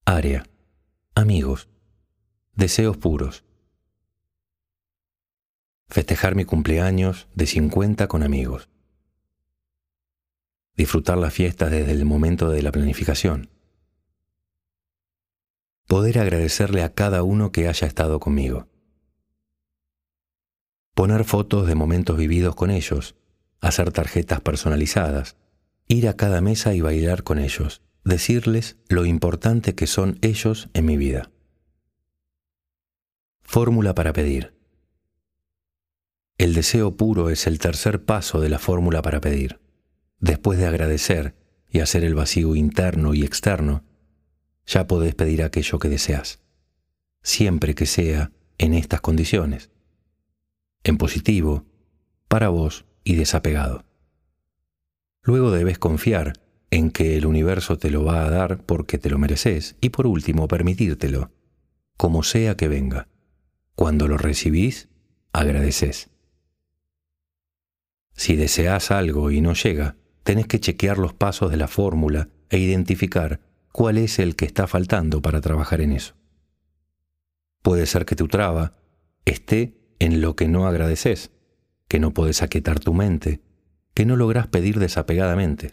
[0.05, 0.45] Área.
[1.15, 1.69] Amigos.
[2.55, 3.45] Deseos puros
[5.91, 8.69] festejar mi cumpleaños de 50 con amigos,
[10.77, 13.51] disfrutar la fiesta desde el momento de la planificación,
[15.91, 18.69] Poder agradecerle a cada uno que haya estado conmigo.
[20.95, 23.17] Poner fotos de momentos vividos con ellos,
[23.61, 25.35] hacer tarjetas personalizadas,
[25.89, 30.85] ir a cada mesa y bailar con ellos, decirles lo importante que son ellos en
[30.85, 31.33] mi vida.
[33.43, 34.60] Fórmula para pedir.
[36.41, 39.61] El deseo puro es el tercer paso de la fórmula para pedir.
[40.21, 41.35] Después de agradecer
[41.69, 43.85] y hacer el vacío interno y externo,
[44.65, 46.41] ya podés pedir aquello que deseas,
[47.23, 49.69] siempre que sea en estas condiciones,
[50.83, 51.67] en positivo,
[52.27, 53.85] para vos y desapegado.
[55.23, 59.19] Luego debes confiar en que el universo te lo va a dar porque te lo
[59.19, 61.33] mereces y por último permitírtelo,
[61.99, 63.09] como sea que venga.
[63.75, 64.89] Cuando lo recibís,
[65.35, 66.10] agradeces.
[68.21, 72.59] Si deseas algo y no llega, tenés que chequear los pasos de la fórmula e
[72.59, 73.41] identificar
[73.73, 76.17] cuál es el que está faltando para trabajar en eso.
[77.63, 78.75] Puede ser que tu traba
[79.25, 81.31] esté en lo que no agradeces,
[81.89, 83.41] que no podés aquietar tu mente,
[83.95, 85.73] que no lográs pedir desapegadamente,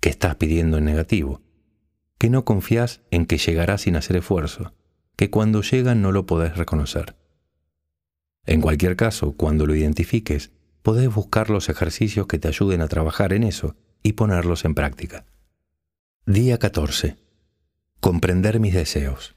[0.00, 1.42] que estás pidiendo en negativo,
[2.16, 4.72] que no confías en que llegará sin hacer esfuerzo,
[5.14, 7.16] que cuando llega no lo podés reconocer.
[8.46, 10.53] En cualquier caso, cuando lo identifiques,
[10.84, 15.24] podés buscar los ejercicios que te ayuden a trabajar en eso y ponerlos en práctica.
[16.26, 17.16] Día 14.
[18.00, 19.34] Comprender mis deseos.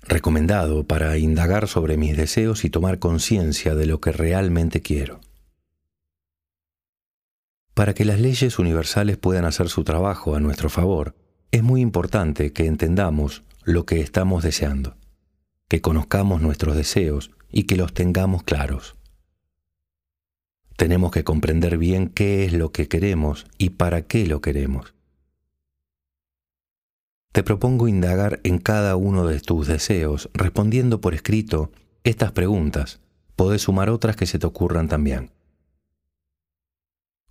[0.00, 5.20] Recomendado para indagar sobre mis deseos y tomar conciencia de lo que realmente quiero.
[7.74, 11.16] Para que las leyes universales puedan hacer su trabajo a nuestro favor,
[11.50, 14.96] es muy importante que entendamos lo que estamos deseando,
[15.66, 18.99] que conozcamos nuestros deseos y que los tengamos claros.
[20.80, 24.94] Tenemos que comprender bien qué es lo que queremos y para qué lo queremos.
[27.32, 31.70] Te propongo indagar en cada uno de tus deseos, respondiendo por escrito
[32.02, 32.98] estas preguntas.
[33.36, 35.32] Podés sumar otras que se te ocurran también.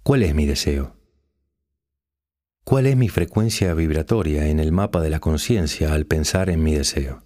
[0.04, 0.96] ¿Cuál es mi deseo?
[2.64, 6.76] ¿Cuál es mi frecuencia vibratoria en el mapa de la conciencia al pensar en mi
[6.76, 7.24] deseo?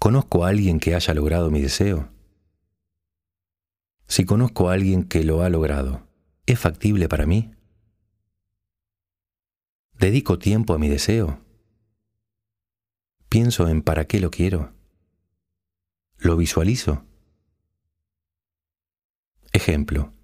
[0.00, 2.17] ¿Conozco a alguien que haya logrado mi deseo?
[4.08, 6.08] Si conozco a alguien que lo ha logrado,
[6.46, 7.54] ¿es factible para mí?
[9.98, 11.44] ¿Dedico tiempo a mi deseo?
[13.28, 14.72] ¿Pienso en para qué lo quiero?
[16.16, 17.04] ¿Lo visualizo?
[19.52, 20.14] Ejemplo.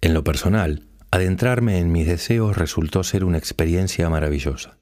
[0.00, 4.78] En lo personal, adentrarme en mis deseos resultó ser una experiencia maravillosa.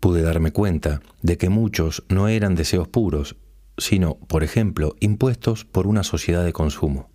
[0.00, 3.36] Pude darme cuenta de que muchos no eran deseos puros,
[3.80, 7.10] sino, por ejemplo, impuestos por una sociedad de consumo.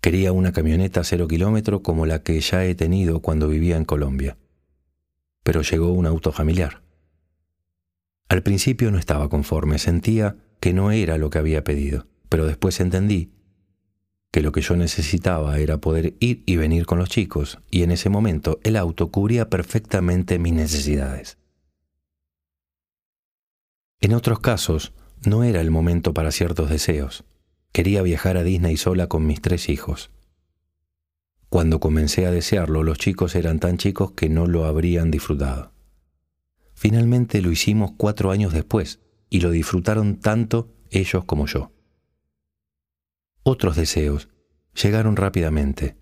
[0.00, 4.36] Quería una camioneta cero kilómetro como la que ya he tenido cuando vivía en Colombia,
[5.42, 6.82] pero llegó un auto familiar.
[8.28, 12.80] Al principio no estaba conforme, sentía que no era lo que había pedido pero después
[12.80, 13.32] entendí
[14.30, 17.90] que lo que yo necesitaba era poder ir y venir con los chicos, y en
[17.90, 21.38] ese momento el auto cubría perfectamente mis necesidades.
[24.00, 24.92] En otros casos,
[25.24, 27.24] no era el momento para ciertos deseos.
[27.72, 30.10] Quería viajar a Disney sola con mis tres hijos.
[31.48, 35.72] Cuando comencé a desearlo, los chicos eran tan chicos que no lo habrían disfrutado.
[36.74, 41.72] Finalmente lo hicimos cuatro años después, y lo disfrutaron tanto ellos como yo.
[43.42, 44.28] Otros deseos
[44.74, 45.96] llegaron rápidamente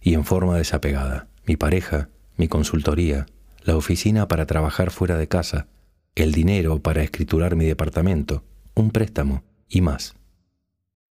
[0.00, 1.28] y en forma desapegada.
[1.46, 3.26] Mi pareja, mi consultoría,
[3.62, 5.68] la oficina para trabajar fuera de casa,
[6.16, 8.42] el dinero para escriturar mi departamento,
[8.74, 10.16] un préstamo y más.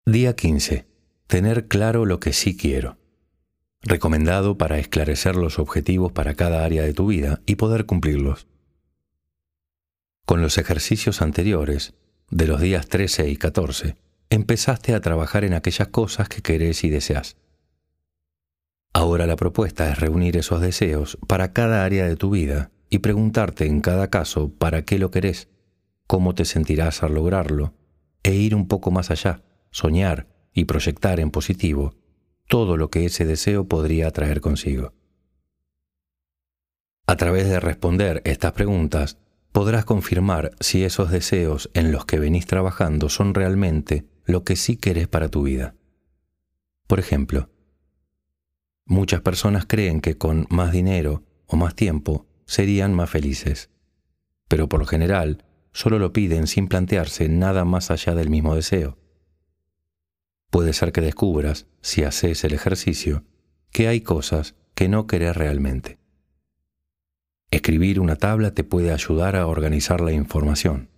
[0.04, 0.88] Día 15.
[1.28, 2.98] Tener claro lo que sí quiero.
[3.84, 8.48] Recomendado para esclarecer los objetivos para cada área de tu vida y poder cumplirlos.
[10.26, 11.94] Con los ejercicios anteriores,
[12.32, 13.98] de los días 13 y 14,
[14.32, 17.38] empezaste a trabajar en aquellas cosas que querés y deseas.
[18.92, 23.66] Ahora la propuesta es reunir esos deseos para cada área de tu vida y preguntarte
[23.66, 25.50] en cada caso para qué lo querés,
[26.08, 27.74] cómo te sentirás al lograrlo,
[28.24, 31.96] e ir un poco más allá, soñar y proyectar en positivo
[32.48, 34.94] todo lo que ese deseo podría traer consigo.
[37.08, 39.18] A través de responder estas preguntas,
[39.52, 44.76] podrás confirmar si esos deseos en los que venís trabajando son realmente lo que sí
[44.76, 45.76] querés para tu vida.
[46.88, 47.50] Por ejemplo,
[48.86, 53.70] muchas personas creen que con más dinero o más tiempo serían más felices,
[54.48, 58.98] pero por lo general solo lo piden sin plantearse nada más allá del mismo deseo.
[60.50, 63.26] Puede ser que descubras, si haces el ejercicio,
[63.72, 66.00] que hay cosas que no querés realmente.
[67.52, 70.90] Escribir una tabla te puede ayudar a organizar la información.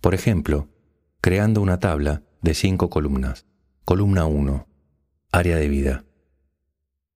[0.00, 0.68] Por ejemplo,
[1.20, 3.46] creando una tabla de cinco columnas.
[3.84, 4.68] Columna 1.
[5.32, 6.04] Área de vida.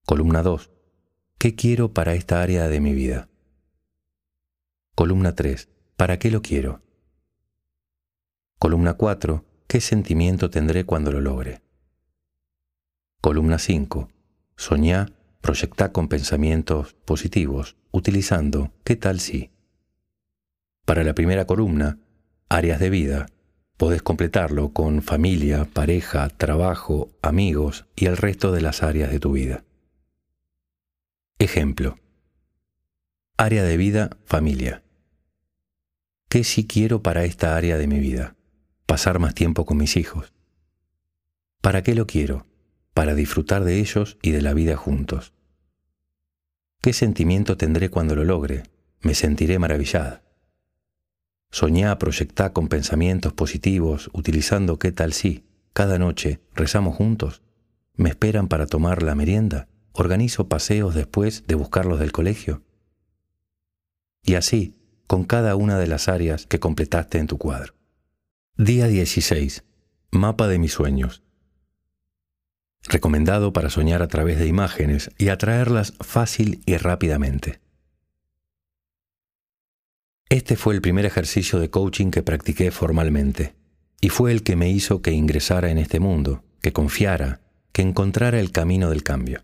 [0.05, 0.72] Columna 2.
[1.43, 3.28] ¿Qué quiero para esta área de mi vida?
[4.95, 5.68] Columna 3.
[5.97, 6.82] ¿Para qué lo quiero?
[8.61, 9.45] Columna 4.
[9.66, 11.61] ¿Qué sentimiento tendré cuando lo logre?
[13.20, 14.09] Columna 5.
[14.55, 19.51] Soñá, proyectá con pensamientos positivos, utilizando ¿qué tal si?
[20.86, 21.99] Para la primera columna,
[22.51, 23.26] áreas de vida,
[23.76, 29.32] podés completarlo con familia, pareja, trabajo, amigos y el resto de las áreas de tu
[29.32, 29.64] vida.
[31.43, 31.99] Ejemplo.
[33.36, 34.84] Área de vida, familia.
[36.28, 38.36] ¿Qué sí quiero para esta área de mi vida?
[38.86, 40.32] Pasar más tiempo con mis hijos.
[41.61, 42.47] ¿Para qué lo quiero?
[42.95, 45.34] Para disfrutar de ellos y de la vida juntos.
[46.80, 48.62] ¿Qué sentimiento tendré cuando lo logre?
[49.01, 50.22] Me sentiré maravillada.
[51.51, 57.43] Soñá, proyectá con pensamientos positivos, utilizando qué tal si, cada noche, rezamos juntos.
[57.97, 59.66] ¿Me esperan para tomar la merienda?
[59.95, 62.62] ¿Organizo paseos después de buscarlos del colegio?
[64.22, 64.74] Y así,
[65.07, 67.74] con cada una de las áreas que completaste en tu cuadro.
[68.57, 69.64] Día 16.
[70.11, 71.22] Mapa de mis sueños.
[72.84, 77.61] Recomendado para soñar a través de imágenes y atraerlas fácil y rápidamente.
[80.30, 83.55] Este fue el primer ejercicio de coaching que practiqué formalmente
[84.01, 87.40] y fue el que me hizo que ingresara en este mundo, que confiara,
[87.72, 89.43] que encontrara el camino del cambio.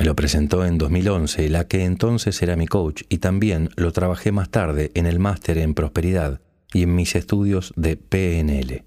[0.00, 4.32] Me lo presentó en 2011 la que entonces era mi coach y también lo trabajé
[4.32, 6.40] más tarde en el máster en prosperidad
[6.72, 8.86] y en mis estudios de PNL,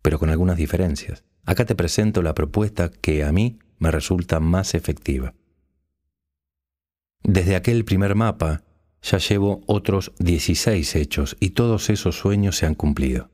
[0.00, 1.22] pero con algunas diferencias.
[1.44, 5.34] Acá te presento la propuesta que a mí me resulta más efectiva.
[7.22, 8.62] Desde aquel primer mapa
[9.02, 13.28] ya llevo otros 16 hechos y todos esos sueños se han cumplido.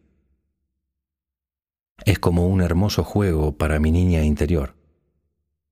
[2.05, 4.75] Es como un hermoso juego para mi niña interior.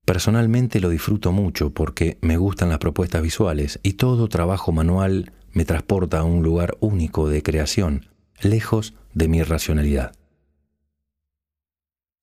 [0.05, 5.63] Personalmente lo disfruto mucho porque me gustan las propuestas visuales y todo trabajo manual me
[5.63, 8.07] transporta a un lugar único de creación,
[8.41, 10.13] lejos de mi racionalidad.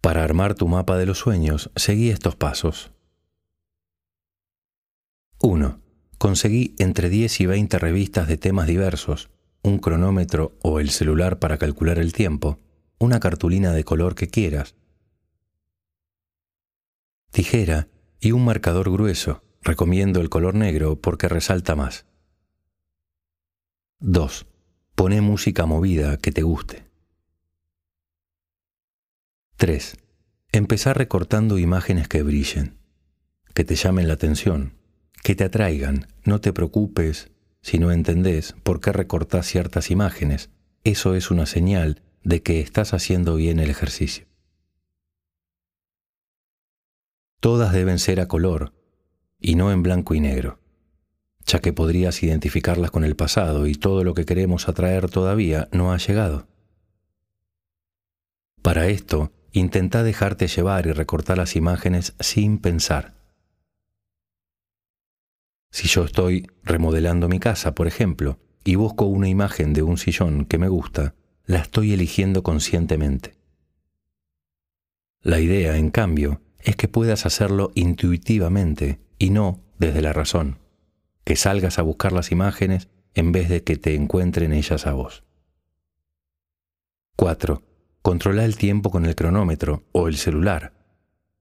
[0.02, 2.90] Para armar tu mapa de los sueños, seguí estos pasos.
[5.42, 5.80] 1.
[6.18, 9.30] Conseguí entre 10 y 20 revistas de temas diversos,
[9.62, 12.58] un cronómetro o el celular para calcular el tiempo,
[12.98, 14.74] una cartulina de color que quieras,
[17.30, 17.88] tijera
[18.20, 19.42] y un marcador grueso.
[19.62, 22.06] Recomiendo el color negro porque resalta más.
[24.00, 24.46] 2.
[24.94, 26.84] Pone música movida que te guste.
[29.56, 29.96] 3.
[30.52, 32.78] Empezar recortando imágenes que brillen,
[33.52, 34.72] que te llamen la atención,
[35.22, 36.06] que te atraigan.
[36.24, 40.48] No te preocupes si no entendés por qué recortás ciertas imágenes.
[40.82, 44.29] Eso es una señal de que estás haciendo bien el ejercicio.
[47.40, 48.74] Todas deben ser a color
[49.40, 50.60] y no en blanco y negro,
[51.46, 55.92] ya que podrías identificarlas con el pasado y todo lo que queremos atraer todavía no
[55.92, 56.46] ha llegado.
[58.60, 63.14] Para esto, intenta dejarte llevar y recortar las imágenes sin pensar.
[65.70, 70.44] Si yo estoy remodelando mi casa, por ejemplo, y busco una imagen de un sillón
[70.44, 71.14] que me gusta,
[71.46, 73.34] la estoy eligiendo conscientemente.
[75.22, 80.58] La idea, en cambio, es que puedas hacerlo intuitivamente y no desde la razón,
[81.24, 85.24] que salgas a buscar las imágenes en vez de que te encuentren ellas a vos.
[87.16, 87.62] 4.
[88.02, 90.72] Controla el tiempo con el cronómetro o el celular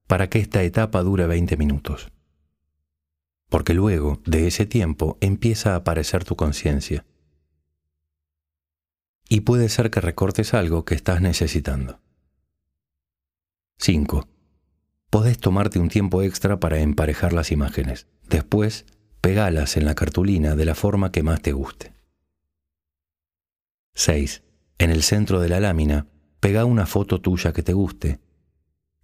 [0.06, 2.10] para que esta etapa dure 20 minutos.
[3.48, 7.04] Porque luego de ese tiempo empieza a aparecer tu conciencia.
[9.28, 12.00] Y puede ser que recortes algo que estás necesitando.
[13.78, 14.29] 5
[15.10, 18.06] podés tomarte un tiempo extra para emparejar las imágenes.
[18.28, 18.86] Después,
[19.20, 21.92] pegalas en la cartulina de la forma que más te guste.
[23.94, 24.42] 6.
[24.78, 26.06] En el centro de la lámina,
[26.38, 28.20] pega una foto tuya que te guste,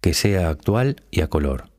[0.01, 1.69] que sea actual y a color.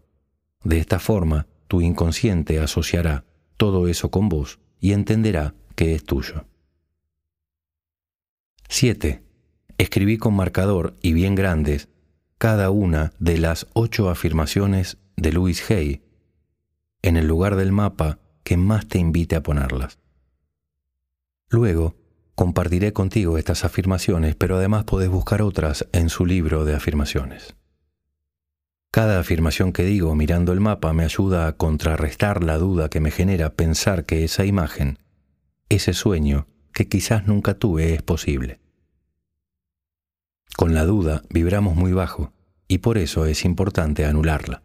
[0.63, 3.25] De esta forma, tu inconsciente asociará
[3.57, 6.45] todo eso con vos y entenderá que es tuyo.
[8.69, 9.23] 7.
[9.79, 11.89] Escribí con marcador y bien grandes
[12.39, 16.03] cada una de las ocho afirmaciones de Louis Hay
[17.03, 19.99] en el lugar del mapa que más te invite a ponerlas.
[21.49, 21.97] Luego,
[22.37, 27.57] compartiré contigo estas afirmaciones, pero además podés buscar otras en su libro de afirmaciones.
[28.93, 33.11] Cada afirmación que digo mirando el mapa me ayuda a contrarrestar la duda que me
[33.11, 34.99] genera pensar que esa imagen,
[35.69, 38.61] ese sueño que quizás nunca tuve es posible.
[40.59, 42.33] Con la duda vibramos muy bajo
[42.67, 44.65] y por eso es importante anularla.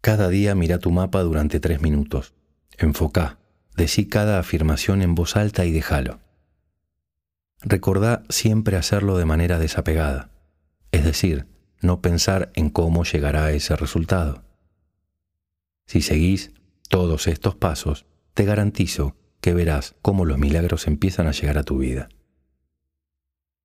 [0.00, 2.32] Cada día mira tu mapa durante tres minutos.
[2.78, 3.38] Enfoca,
[3.76, 6.20] decí cada afirmación en voz alta y déjalo.
[7.60, 10.30] Recordá siempre hacerlo de manera desapegada,
[10.90, 11.46] es decir,
[11.82, 14.42] no pensar en cómo llegará a ese resultado.
[15.86, 16.54] Si seguís
[16.88, 21.76] todos estos pasos, te garantizo que verás cómo los milagros empiezan a llegar a tu
[21.76, 22.08] vida.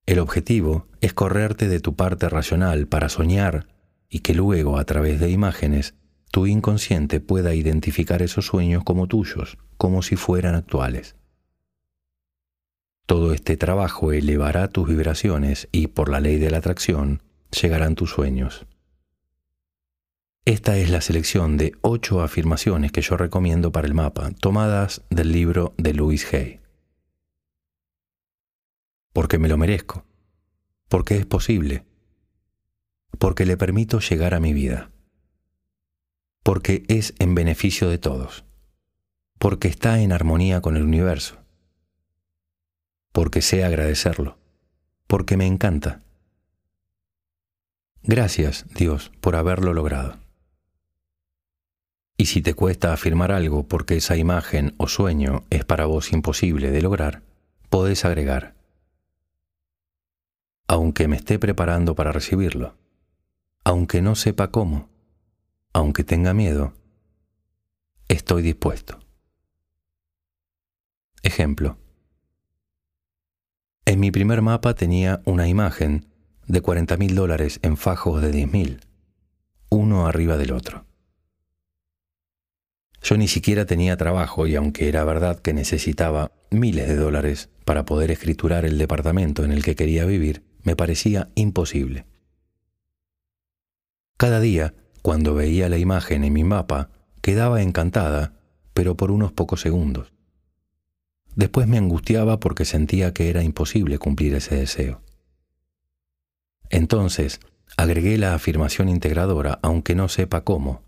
[0.05, 3.67] El objetivo es correrte de tu parte racional para soñar
[4.07, 5.95] y que luego, a través de imágenes,
[6.31, 11.15] tu inconsciente pueda identificar esos sueños como tuyos, como si fueran actuales.
[13.07, 18.11] Todo este trabajo elevará tus vibraciones y, por la ley de la atracción, llegarán tus
[18.11, 18.65] sueños.
[20.45, 25.31] Esta es la selección de ocho afirmaciones que yo recomiendo para el mapa, tomadas del
[25.31, 26.64] libro de Louis Hay.
[29.15, 30.03] Porque me lo merezco,
[30.89, 31.85] porque es posible,
[33.17, 34.91] porque le permito llegar a mi vida,
[36.43, 38.43] porque es en beneficio de todos,
[39.39, 41.37] porque está en armonía con el universo,
[43.13, 44.37] porque sé agradecerlo,
[45.07, 46.03] porque me encanta.
[48.03, 50.19] Gracias, Dios, por haberlo logrado.
[52.17, 56.69] Y si te cuesta afirmar algo porque esa imagen o sueño es para vos imposible
[56.71, 57.21] de lograr,
[57.69, 58.54] podés agregar,
[60.67, 62.75] aunque me esté preparando para recibirlo,
[63.63, 64.89] aunque no sepa cómo,
[65.73, 66.73] aunque tenga miedo,
[68.07, 68.99] estoy dispuesto.
[71.21, 71.77] Ejemplo.
[73.85, 76.07] En mi primer mapa tenía una imagen
[76.47, 78.81] de 40 mil dólares en fajos de 10 mil,
[79.69, 80.85] uno arriba del otro.
[83.01, 87.85] Yo ni siquiera tenía trabajo y aunque era verdad que necesitaba miles de dólares para
[87.85, 92.05] poder escriturar el departamento en el que quería vivir, me parecía imposible.
[94.17, 96.89] Cada día, cuando veía la imagen en mi mapa,
[97.21, 98.33] quedaba encantada,
[98.73, 100.11] pero por unos pocos segundos.
[101.35, 105.01] Después me angustiaba porque sentía que era imposible cumplir ese deseo.
[106.69, 107.39] Entonces,
[107.77, 110.81] agregué la afirmación integradora, aunque no sepa cómo,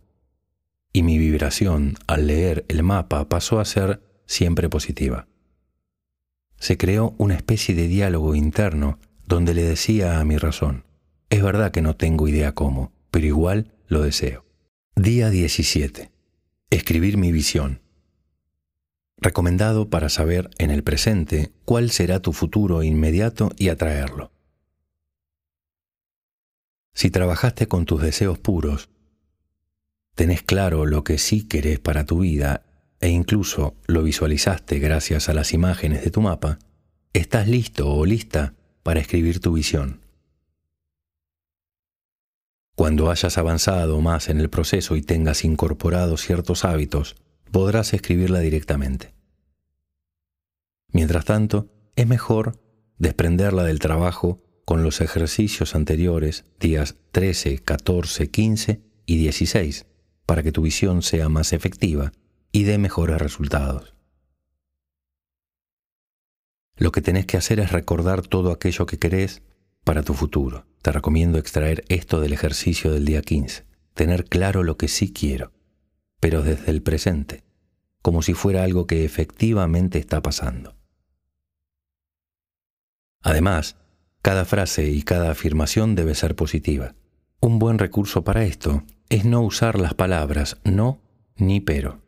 [0.91, 5.27] y mi vibración al leer el mapa pasó a ser siempre positiva.
[6.57, 10.85] Se creó una especie de diálogo interno donde le decía a mi razón,
[11.29, 14.45] es verdad que no tengo idea cómo, pero igual lo deseo.
[14.95, 16.11] Día 17.
[16.69, 17.81] Escribir mi visión.
[19.17, 24.31] Recomendado para saber en el presente cuál será tu futuro inmediato y atraerlo.
[26.93, 28.89] Si trabajaste con tus deseos puros,
[30.15, 32.63] tenés claro lo que sí querés para tu vida
[33.01, 36.59] e incluso lo visualizaste gracias a las imágenes de tu mapa,
[37.13, 38.53] estás listo o lista
[38.87, 39.99] para escribir tu visión.
[42.73, 47.17] Cuando hayas avanzado más en el proceso y tengas incorporado ciertos hábitos,
[47.51, 49.13] podrás escribirla directamente.
[50.93, 51.67] Mientras tanto,
[51.97, 52.61] es mejor
[52.97, 59.85] desprenderla del trabajo con los ejercicios anteriores, días 13, 14, 15 y 16,
[60.25, 62.13] para que tu visión sea más efectiva
[62.53, 63.96] y dé mejores resultados.
[66.77, 69.41] Lo que tenés que hacer es recordar todo aquello que querés
[69.83, 70.65] para tu futuro.
[70.81, 73.65] Te recomiendo extraer esto del ejercicio del día 15,
[73.95, 75.51] tener claro lo que sí quiero,
[76.19, 77.43] pero desde el presente,
[78.01, 80.75] como si fuera algo que efectivamente está pasando.
[83.21, 83.75] Además,
[84.21, 86.93] cada frase y cada afirmación debe ser positiva.
[87.41, 91.01] Un buen recurso para esto es no usar las palabras no
[91.35, 92.06] ni pero.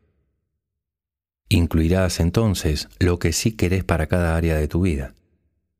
[1.49, 5.15] Incluirás entonces lo que sí querés para cada área de tu vida.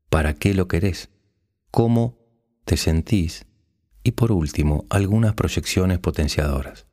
[0.08, 1.10] ¿Para qué lo querés?
[1.70, 2.18] ¿Cómo
[2.64, 3.46] te sentís?
[4.02, 6.86] Y por último, algunas proyecciones potenciadoras.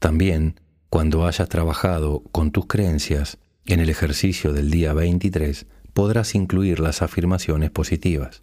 [0.00, 0.60] También,
[0.90, 7.00] cuando hayas trabajado con tus creencias en el ejercicio del día 23, podrás incluir las
[7.00, 8.42] afirmaciones positivas.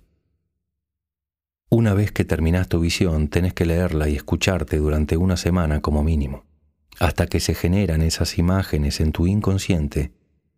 [1.69, 6.03] Una vez que terminas tu visión, tenés que leerla y escucharte durante una semana como
[6.03, 6.45] mínimo,
[6.99, 10.11] hasta que se generan esas imágenes en tu inconsciente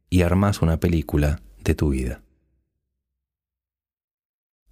[0.10, 2.22] y armas una película de tu vida.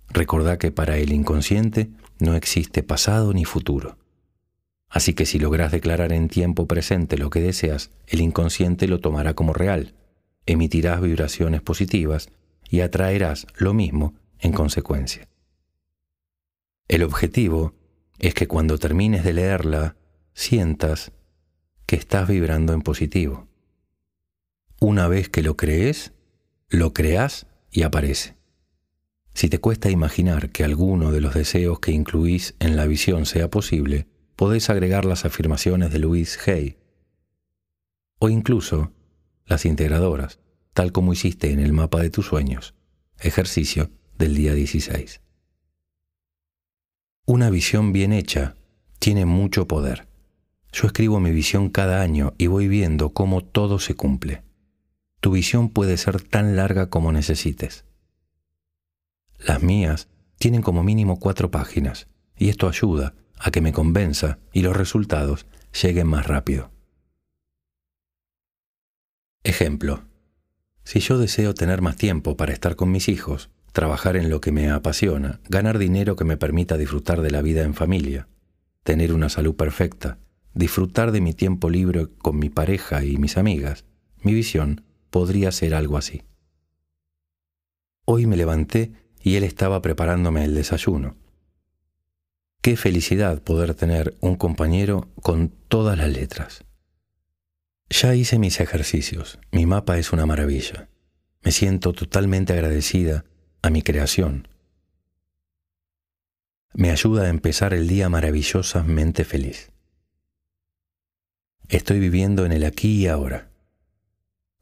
[0.09, 1.89] Recordá que para el inconsciente
[2.19, 3.97] no existe pasado ni futuro.
[4.89, 9.33] Así que si logras declarar en tiempo presente lo que deseas, el inconsciente lo tomará
[9.33, 9.95] como real,
[10.45, 12.29] emitirás vibraciones positivas
[12.69, 15.29] y atraerás lo mismo en consecuencia.
[16.89, 17.73] El objetivo
[18.19, 19.95] es que cuando termines de leerla,
[20.33, 21.13] sientas
[21.91, 23.49] que estás vibrando en positivo.
[24.79, 26.13] Una vez que lo crees,
[26.69, 28.37] lo creas y aparece.
[29.33, 33.49] Si te cuesta imaginar que alguno de los deseos que incluís en la visión sea
[33.49, 36.77] posible, podés agregar las afirmaciones de Louise Hay
[38.19, 38.93] o incluso
[39.45, 40.39] las integradoras,
[40.73, 42.73] tal como hiciste en el mapa de tus sueños,
[43.19, 45.19] ejercicio del día 16.
[47.25, 48.55] Una visión bien hecha
[48.99, 50.07] tiene mucho poder.
[50.71, 54.43] Yo escribo mi visión cada año y voy viendo cómo todo se cumple.
[55.19, 57.85] Tu visión puede ser tan larga como necesites.
[59.37, 60.07] Las mías
[60.37, 62.07] tienen como mínimo cuatro páginas
[62.37, 65.45] y esto ayuda a que me convenza y los resultados
[65.81, 66.71] lleguen más rápido.
[69.43, 70.03] Ejemplo.
[70.83, 74.51] Si yo deseo tener más tiempo para estar con mis hijos, trabajar en lo que
[74.51, 78.27] me apasiona, ganar dinero que me permita disfrutar de la vida en familia,
[78.83, 80.17] tener una salud perfecta,
[80.53, 83.85] disfrutar de mi tiempo libre con mi pareja y mis amigas,
[84.21, 86.23] mi visión podría ser algo así.
[88.05, 91.15] Hoy me levanté y él estaba preparándome el desayuno.
[92.61, 96.63] Qué felicidad poder tener un compañero con todas las letras.
[97.89, 100.89] Ya hice mis ejercicios, mi mapa es una maravilla.
[101.43, 103.25] Me siento totalmente agradecida
[103.61, 104.47] a mi creación.
[106.73, 109.70] Me ayuda a empezar el día maravillosamente feliz.
[111.69, 113.49] Estoy viviendo en el aquí y ahora.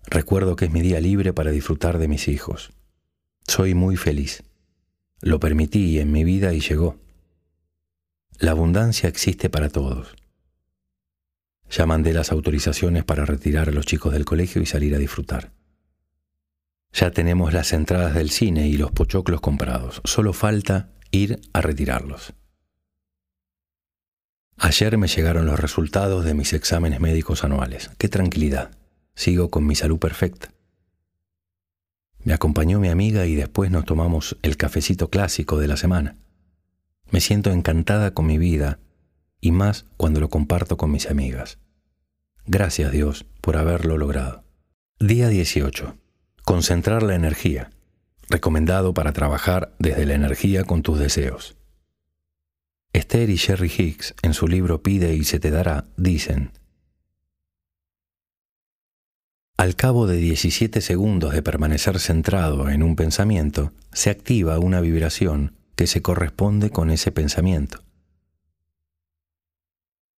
[0.06, 2.72] Recuerdo que es mi día libre para disfrutar de mis hijos.
[3.48, 4.44] Soy muy feliz.
[5.22, 7.00] Lo permití en mi vida y llegó.
[8.40, 10.16] La abundancia existe para todos.
[11.70, 15.52] Ya mandé las autorizaciones para retirar a los chicos del colegio y salir a disfrutar.
[16.92, 20.02] Ya tenemos las entradas del cine y los pochoclos comprados.
[20.06, 22.34] Solo falta ir a retirarlos.
[24.62, 27.92] Ayer me llegaron los resultados de mis exámenes médicos anuales.
[27.98, 28.72] Qué tranquilidad.
[29.16, 30.52] Sigo con mi salud perfecta.
[32.26, 36.18] Me acompañó mi amiga y después nos tomamos el cafecito clásico de la semana.
[37.10, 38.80] Me siento encantada con mi vida
[39.40, 41.58] y más cuando lo comparto con mis amigas.
[42.46, 44.44] Gracias Dios por haberlo logrado.
[45.00, 45.96] Día 18.
[46.44, 47.70] Concentrar la energía.
[48.30, 51.56] Recomendado para trabajar desde la energía con tus deseos.
[52.92, 56.52] Esther y Sherry Hicks, en su libro Pide y se te dará, dicen,
[59.58, 65.56] Al cabo de 17 segundos de permanecer centrado en un pensamiento, se activa una vibración
[65.76, 67.84] que se corresponde con ese pensamiento.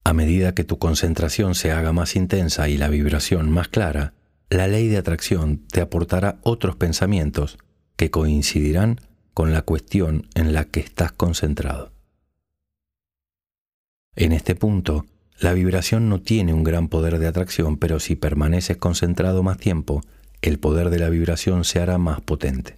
[0.04, 4.14] A medida que tu concentración se haga más intensa y la vibración más clara,
[4.50, 7.58] la ley de atracción te aportará otros pensamientos
[7.96, 9.02] que coincidirán
[9.34, 11.92] con la cuestión en la que estás concentrado.
[14.16, 15.06] En este punto,
[15.40, 20.02] la vibración no tiene un gran poder de atracción, pero si permaneces concentrado más tiempo,
[20.42, 22.78] el poder de la vibración se hará más potente.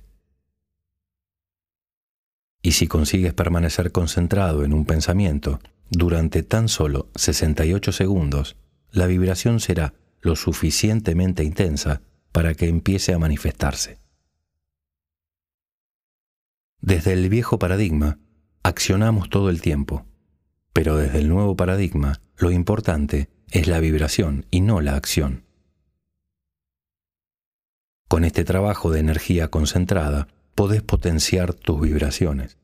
[2.62, 5.60] Y si consigues permanecer concentrado en un pensamiento
[5.90, 8.56] durante tan solo 68 segundos,
[8.92, 14.00] la vibración será lo suficientemente intensa para que empiece a manifestarse.
[16.80, 18.20] Desde el viejo paradigma,
[18.62, 20.06] accionamos todo el tiempo,
[20.74, 25.46] pero desde el nuevo paradigma, lo importante es la vibración y no la acción.
[28.08, 32.58] Con este trabajo de energía concentrada, podés potenciar tus vibraciones.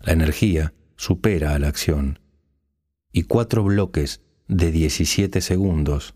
[0.00, 2.20] La energía supera a la acción
[3.12, 6.14] y cuatro bloques de 17 segundos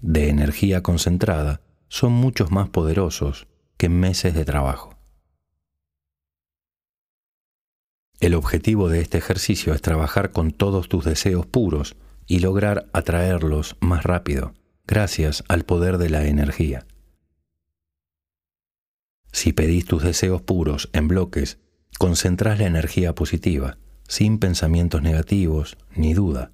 [0.00, 3.46] de energía concentrada son muchos más poderosos
[3.76, 4.93] que meses de trabajo.
[8.20, 11.96] El objetivo de este ejercicio es trabajar con todos tus deseos puros
[12.26, 14.54] y lograr atraerlos más rápido,
[14.86, 16.86] gracias al poder de la energía.
[19.32, 21.58] Si pedís tus deseos puros en bloques,
[21.98, 26.52] concentrás la energía positiva, sin pensamientos negativos ni duda.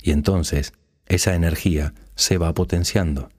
[0.00, 0.72] Y entonces
[1.06, 3.30] esa energía se va potenciando.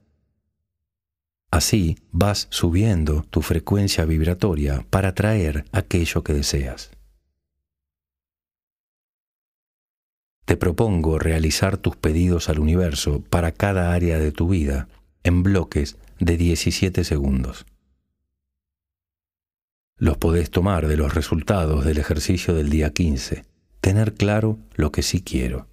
[1.54, 6.90] Así vas subiendo tu frecuencia vibratoria para atraer aquello que deseas.
[10.46, 14.88] Te propongo realizar tus pedidos al universo para cada área de tu vida
[15.22, 17.68] en bloques de 17 segundos.
[19.98, 23.46] Los podés tomar de los resultados del ejercicio del día 15,
[23.80, 25.68] tener claro lo que sí quiero.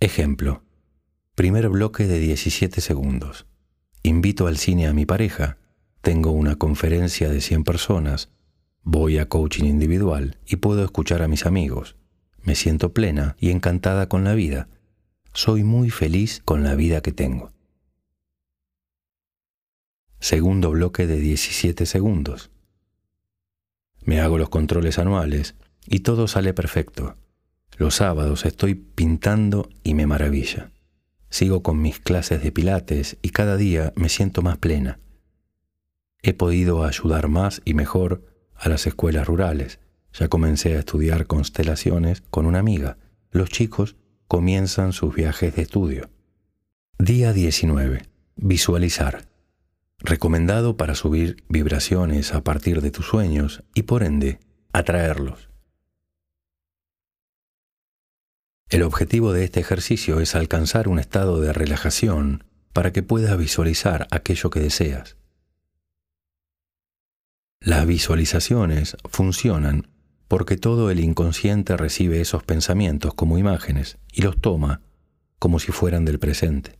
[0.00, 0.65] Ejemplo.
[1.36, 3.44] Primer bloque de 17 segundos.
[4.02, 5.58] Invito al cine a mi pareja,
[6.00, 8.30] tengo una conferencia de 100 personas,
[8.84, 11.96] voy a coaching individual y puedo escuchar a mis amigos.
[12.42, 14.70] Me siento plena y encantada con la vida.
[15.34, 17.52] Soy muy feliz con la vida que tengo.
[20.18, 22.50] Segundo bloque de 17 segundos.
[24.04, 25.54] Me hago los controles anuales
[25.86, 27.18] y todo sale perfecto.
[27.76, 30.72] Los sábados estoy pintando y me maravilla.
[31.36, 35.00] Sigo con mis clases de pilates y cada día me siento más plena.
[36.22, 38.24] He podido ayudar más y mejor
[38.54, 39.78] a las escuelas rurales.
[40.14, 42.96] Ya comencé a estudiar constelaciones con una amiga.
[43.30, 43.96] Los chicos
[44.28, 46.08] comienzan sus viajes de estudio.
[46.98, 48.04] Día 19.
[48.36, 49.28] Visualizar.
[49.98, 54.40] Recomendado para subir vibraciones a partir de tus sueños y por ende
[54.72, 55.50] atraerlos.
[58.68, 62.42] El objetivo de este ejercicio es alcanzar un estado de relajación
[62.72, 65.16] para que puedas visualizar aquello que deseas.
[67.60, 69.88] Las visualizaciones funcionan
[70.26, 74.82] porque todo el inconsciente recibe esos pensamientos como imágenes y los toma
[75.38, 76.76] como si fueran del presente.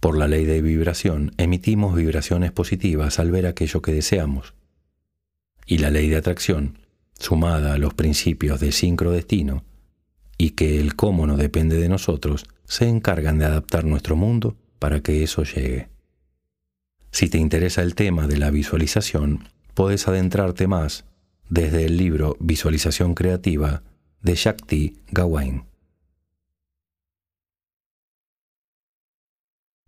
[0.00, 4.54] Por la ley de vibración emitimos vibraciones positivas al ver aquello que deseamos.
[5.64, 6.79] Y la ley de atracción
[7.20, 9.62] sumada a los principios de sincrodestino,
[10.38, 15.00] y que el cómo no depende de nosotros, se encargan de adaptar nuestro mundo para
[15.00, 15.88] que eso llegue.
[17.12, 21.04] Si te interesa el tema de la visualización, puedes adentrarte más
[21.50, 23.82] desde el libro Visualización Creativa
[24.22, 25.64] de Shakti Gawain.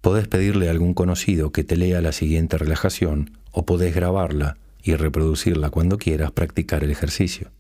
[0.03, 4.95] Podés pedirle a algún conocido que te lea la siguiente relajación o podés grabarla y
[4.97, 7.53] reproducirla cuando quieras practicar el ejercicio.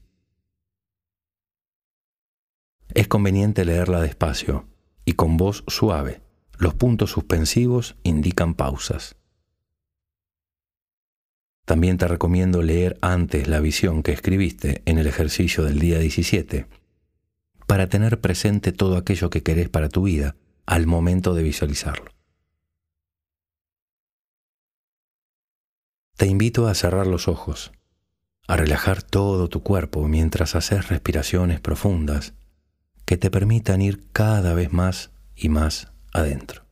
[2.94, 4.66] Es conveniente leerla despacio
[5.04, 6.20] y con voz suave.
[6.58, 9.16] Los puntos suspensivos indican pausas.
[11.64, 16.66] También te recomiendo leer antes la visión que escribiste en el ejercicio del día 17
[17.66, 22.11] para tener presente todo aquello que querés para tu vida al momento de visualizarlo.
[26.16, 27.72] Te invito a cerrar los ojos,
[28.46, 32.34] a relajar todo tu cuerpo mientras haces respiraciones profundas
[33.04, 36.64] que te permitan ir cada vez más y más adentro.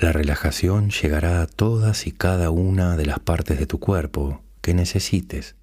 [0.00, 4.72] La relajación llegará a todas y cada una de las partes de tu cuerpo que
[4.72, 5.56] necesites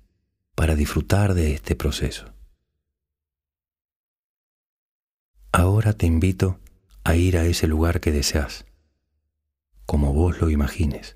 [0.54, 2.34] para disfrutar de este proceso.
[5.52, 6.60] Ahora te invito
[7.04, 8.67] a ir a ese lugar que deseas
[9.88, 11.16] como vos lo imagines,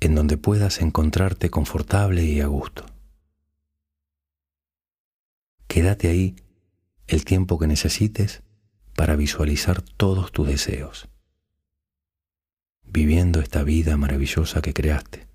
[0.00, 2.86] en donde puedas encontrarte confortable y a gusto.
[5.68, 6.36] Quédate ahí
[7.06, 8.42] el tiempo que necesites
[8.96, 11.10] para visualizar todos tus deseos,
[12.82, 15.28] viviendo esta vida maravillosa que creaste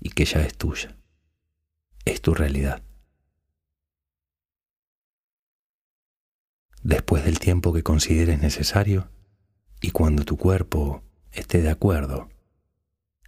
[0.00, 0.96] y que ya es tuya,
[2.06, 2.82] es tu realidad.
[6.82, 9.10] Después del tiempo que consideres necesario,
[9.80, 11.02] y cuando tu cuerpo
[11.32, 12.28] esté de acuerdo,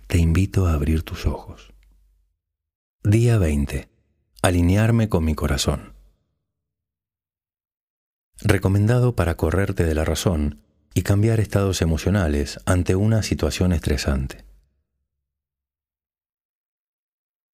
[0.07, 1.72] te invito a abrir tus ojos.
[3.05, 3.88] Día 20.
[4.42, 5.94] Alinearme con mi corazón.
[8.40, 10.62] Recomendado para correrte de la razón
[10.94, 14.44] y cambiar estados emocionales ante una situación estresante.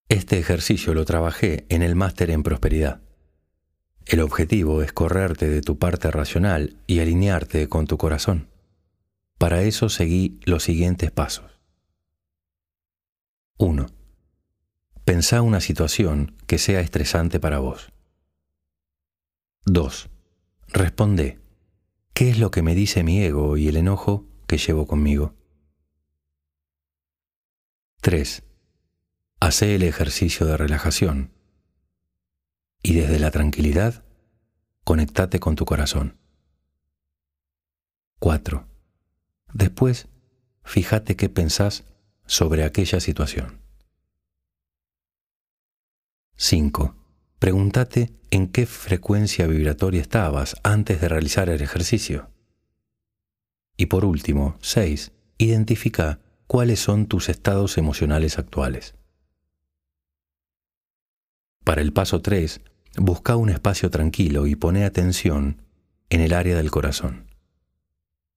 [0.09, 3.01] Este ejercicio lo trabajé en el máster en prosperidad.
[4.07, 8.53] El objetivo es correrte de tu parte racional y alinearte con tu corazón.
[9.39, 11.61] Para eso seguí los siguientes pasos.
[13.59, 13.87] 1.
[15.05, 17.93] Pensá una situación que sea estresante para vos.
[19.66, 20.09] 2.
[20.68, 21.41] Responde,
[22.14, 25.35] ¿qué es lo que me dice mi ego y el enojo que llevo conmigo?
[28.01, 28.43] 3.
[29.41, 31.32] Hacé el ejercicio de relajación
[32.82, 34.05] y desde la tranquilidad,
[34.85, 36.18] conectate con tu corazón.
[38.18, 38.74] 4
[39.55, 40.09] Después,
[40.64, 41.84] fíjate qué pensás
[42.26, 43.61] sobre aquella situación.
[46.36, 46.96] 5.
[47.38, 52.30] Pregúntate en qué frecuencia vibratoria estabas antes de realizar el ejercicio.
[53.76, 55.12] Y por último, 6.
[55.38, 58.96] Identifica cuáles son tus estados emocionales actuales.
[61.62, 62.61] Para el paso 3,
[62.96, 65.62] busca un espacio tranquilo y pone atención
[66.11, 67.34] en el área del corazón.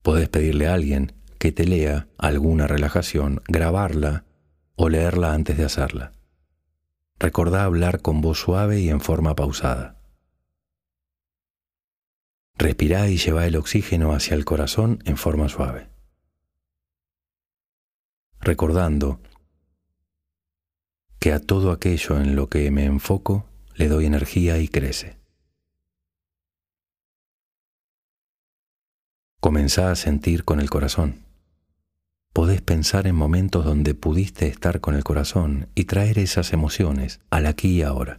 [0.08, 4.24] Puedes pedirle a alguien que te lea alguna relajación, grabarla
[4.78, 6.14] o leerla antes de hacerla.
[7.20, 10.00] Recordá hablar con voz suave y en forma pausada.
[12.56, 15.90] Respirá y lleva el oxígeno hacia el corazón en forma suave.
[18.40, 19.20] Recordando
[21.20, 23.46] que a todo aquello en lo que me enfoco
[23.76, 25.18] le doy energía y crece.
[29.48, 31.24] Comenzá a sentir con el corazón.
[32.34, 37.46] Podés pensar en momentos donde pudiste estar con el corazón y traer esas emociones al
[37.46, 38.18] aquí y ahora.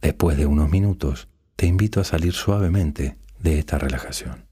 [0.00, 4.46] Después de unos minutos, te invito a salir suavemente de esta relajación.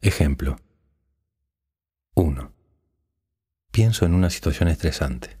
[0.00, 0.56] Ejemplo.
[2.14, 2.50] 1.
[3.70, 5.36] Pienso en una situación estresante.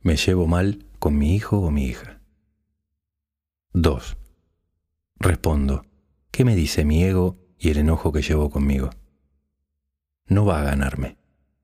[0.00, 2.20] Me llevo mal con mi hijo o mi hija.
[3.72, 4.18] 2.
[5.16, 5.86] Respondo,
[6.30, 8.90] ¿qué me dice mi ego y el enojo que llevo conmigo?
[10.26, 11.16] No va a ganarme.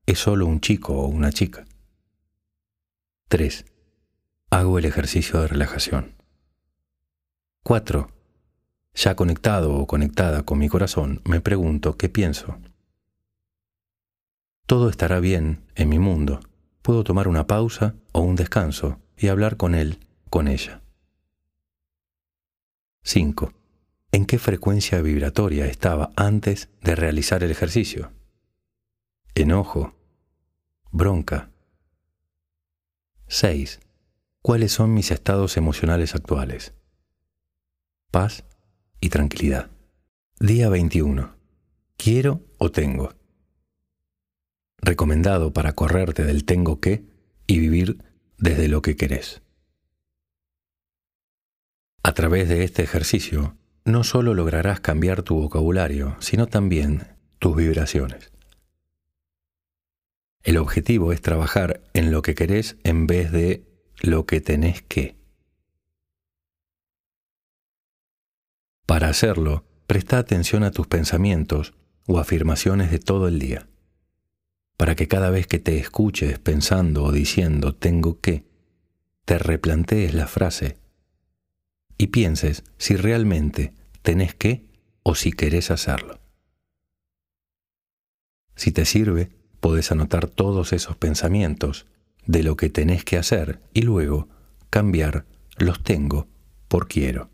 [0.07, 1.65] Es solo un chico o una chica.
[3.27, 3.65] 3.
[4.49, 6.15] Hago el ejercicio de relajación.
[7.63, 8.09] 4.
[8.95, 12.57] Ya conectado o conectada con mi corazón, me pregunto qué pienso.
[14.65, 16.39] Todo estará bien en mi mundo.
[16.81, 19.99] Puedo tomar una pausa o un descanso y hablar con él,
[20.29, 20.81] con ella.
[23.03, 23.53] 5.
[24.11, 28.11] ¿En qué frecuencia vibratoria estaba antes de realizar el ejercicio?
[29.35, 29.95] Enojo,
[30.91, 31.51] bronca,
[33.27, 33.79] 6.
[34.41, 36.73] ¿Cuáles son mis estados emocionales actuales?
[38.11, 38.45] Paz
[39.01, 39.69] y tranquilidad.
[40.39, 41.35] Día 21.
[41.97, 43.13] ¿Quiero o tengo?
[44.77, 47.03] Recomendado para correrte del tengo que
[47.47, 48.03] y vivir
[48.37, 49.41] desde lo que querés.
[52.03, 58.31] A través de este ejercicio, no solo lograrás cambiar tu vocabulario, sino también tus vibraciones.
[60.43, 63.65] El objetivo es trabajar en lo que querés en vez de
[64.01, 65.17] lo que tenés que.
[68.85, 71.73] Para hacerlo, presta atención a tus pensamientos
[72.07, 73.67] o afirmaciones de todo el día,
[74.77, 78.45] para que cada vez que te escuches pensando o diciendo tengo que,
[79.25, 80.77] te replantees la frase
[81.97, 83.73] y pienses si realmente
[84.03, 84.65] tenés que
[85.03, 86.19] o si querés hacerlo.
[88.55, 91.87] Si te sirve, podés anotar todos esos pensamientos
[92.25, 94.27] de lo que tenés que hacer y luego
[94.69, 95.25] cambiar
[95.57, 96.27] los tengo
[96.67, 97.29] por quiero.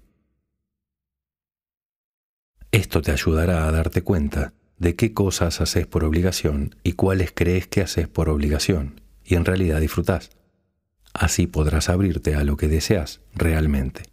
[2.72, 4.54] Esto te ayudará a darte cuenta
[4.84, 9.46] de qué cosas haces por obligación y cuáles crees que haces por obligación y en
[9.46, 10.32] realidad disfrutás.
[11.14, 14.04] Así podrás abrirte a lo que deseas realmente.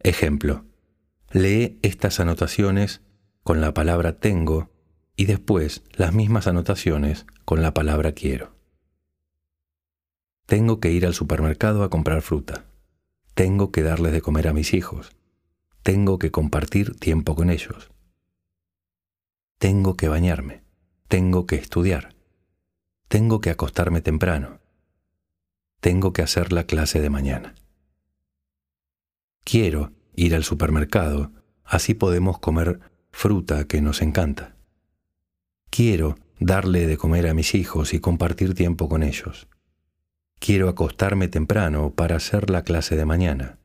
[0.00, 0.64] Ejemplo.
[1.30, 3.02] Lee estas anotaciones
[3.42, 4.70] con la palabra tengo
[5.16, 8.54] y después las mismas anotaciones con la palabra quiero.
[10.46, 12.64] Tengo que ir al supermercado a comprar fruta.
[13.34, 15.17] Tengo que darles de comer a mis hijos.
[15.88, 17.90] Tengo que compartir tiempo con ellos.
[19.56, 20.62] Tengo que bañarme.
[21.08, 22.14] Tengo que estudiar.
[23.08, 24.60] Tengo que acostarme temprano.
[25.80, 27.54] Tengo que hacer la clase de mañana.
[29.44, 31.32] Quiero ir al supermercado,
[31.64, 32.80] así podemos comer
[33.10, 34.56] fruta que nos encanta.
[35.70, 39.48] Quiero darle de comer a mis hijos y compartir tiempo con ellos.
[40.38, 43.57] Quiero acostarme temprano para hacer la clase de mañana.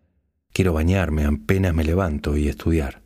[0.53, 3.01] Quiero bañarme apenas me levanto y estudiar.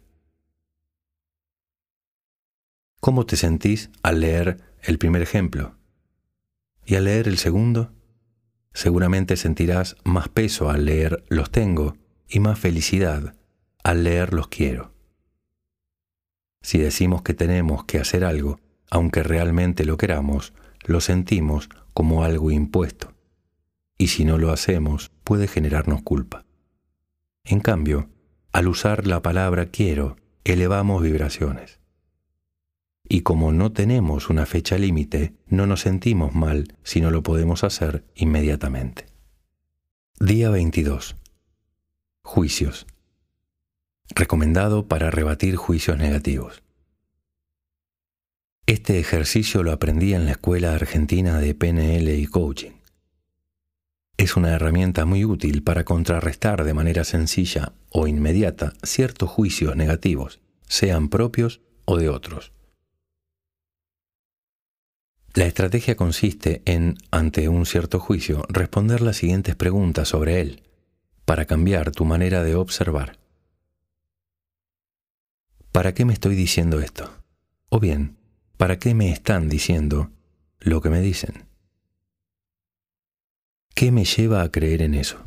[2.99, 5.77] ¿Cómo te sentís al leer el primer ejemplo?
[6.85, 7.93] ¿Y al leer el segundo?
[8.73, 11.95] Seguramente sentirás más peso al leer los tengo
[12.27, 13.33] y más felicidad
[13.81, 14.93] al leer los quiero.
[16.61, 18.59] Si decimos que tenemos que hacer algo,
[18.91, 20.51] aunque realmente lo queramos,
[20.83, 23.13] lo sentimos como algo impuesto.
[23.97, 26.46] Y si no lo hacemos, puede generarnos culpa.
[27.49, 28.09] En cambio,
[28.51, 31.79] al usar la palabra quiero, elevamos vibraciones.
[33.07, 37.63] Y como no tenemos una fecha límite, no nos sentimos mal si no lo podemos
[37.63, 39.05] hacer inmediatamente.
[40.19, 41.15] Día 22.
[42.21, 42.85] Juicios
[44.13, 46.63] recomendado para rebatir juicios negativos.
[48.65, 52.76] Este ejercicio lo aprendí en la Escuela Argentina de PNL y Coaching.
[54.17, 60.41] Es una herramienta muy útil para contrarrestar de manera sencilla o inmediata ciertos juicios negativos,
[60.67, 62.51] sean propios o de otros.
[65.33, 70.63] La estrategia consiste en, ante un cierto juicio, responder las siguientes preguntas sobre él,
[71.25, 73.19] para cambiar tu manera de observar.
[75.77, 77.23] ¿para qué me estoy diciendo esto?
[77.69, 78.17] O bien,
[78.57, 80.09] ¿para qué me están diciendo
[80.59, 81.46] lo que me dicen.
[83.77, 85.23] ¿Qué me lleva a creer en eso?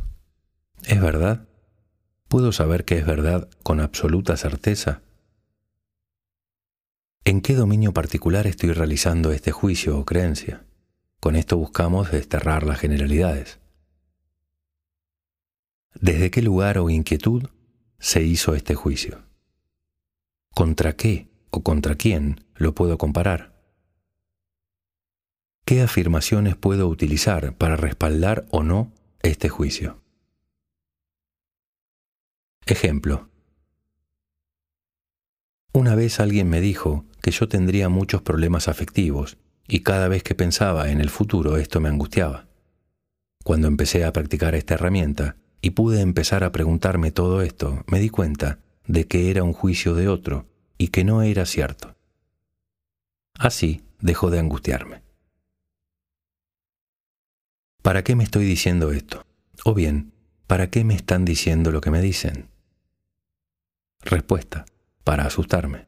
[0.84, 1.46] ¿Es verdad?
[2.26, 5.03] ¿Puedo saber que es verdad con absoluta certeza?
[7.24, 10.64] ¿En qué dominio particular estoy realizando este juicio o creencia?
[11.20, 13.61] Con esto buscamos desterrar las generalidades.
[15.94, 17.51] ¿Desde qué lugar o inquietud
[18.01, 19.22] se hizo este juicio?
[20.57, 23.49] ¿Contra qué o contra quién lo puedo comparar?
[25.70, 28.92] ¿Qué afirmaciones puedo utilizar para respaldar o no
[29.22, 30.02] este juicio?
[32.66, 33.30] Ejemplo.
[35.72, 40.34] Una vez alguien me dijo que yo tendría muchos problemas afectivos y cada vez que
[40.34, 42.48] pensaba en el futuro esto me angustiaba.
[43.44, 48.08] Cuando empecé a practicar esta herramienta y pude empezar a preguntarme todo esto, me di
[48.08, 48.58] cuenta
[48.88, 50.48] de que era un juicio de otro
[50.78, 51.94] y que no era cierto.
[53.38, 55.09] Así dejó de angustiarme.
[57.83, 59.24] ¿Para qué me estoy diciendo esto?
[59.64, 60.12] O bien,
[60.47, 62.49] ¿para qué me están diciendo lo que me dicen?
[64.03, 64.66] Respuesta,
[65.03, 65.87] para asustarme.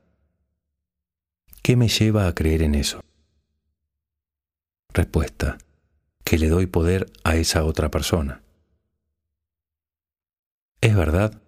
[1.63, 3.01] ¿Qué me lleva a creer en eso?
[4.95, 5.59] Respuesta,
[6.25, 8.43] que le doy poder a esa otra persona.
[10.81, 11.41] ¿Es verdad?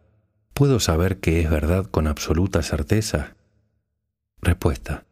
[0.52, 3.34] ¿Puedo saber que es verdad con absoluta certeza?
[4.40, 5.06] Respuesta.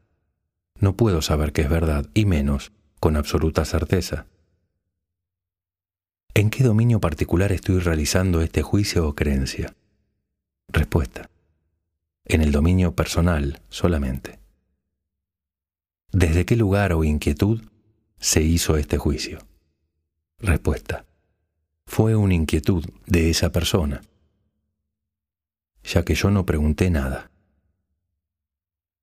[0.78, 4.26] No puedo saber que es verdad, y menos con absoluta certeza.
[6.34, 9.74] ¿En qué dominio particular estoy realizando este juicio o creencia?
[10.68, 11.30] Respuesta.
[12.24, 14.38] En el dominio personal solamente.
[16.10, 17.62] ¿Desde qué lugar o inquietud
[18.18, 19.38] se hizo este juicio?
[20.38, 21.04] Respuesta.
[21.86, 24.02] Fue una inquietud de esa persona
[25.84, 27.30] ya que yo no pregunté nada.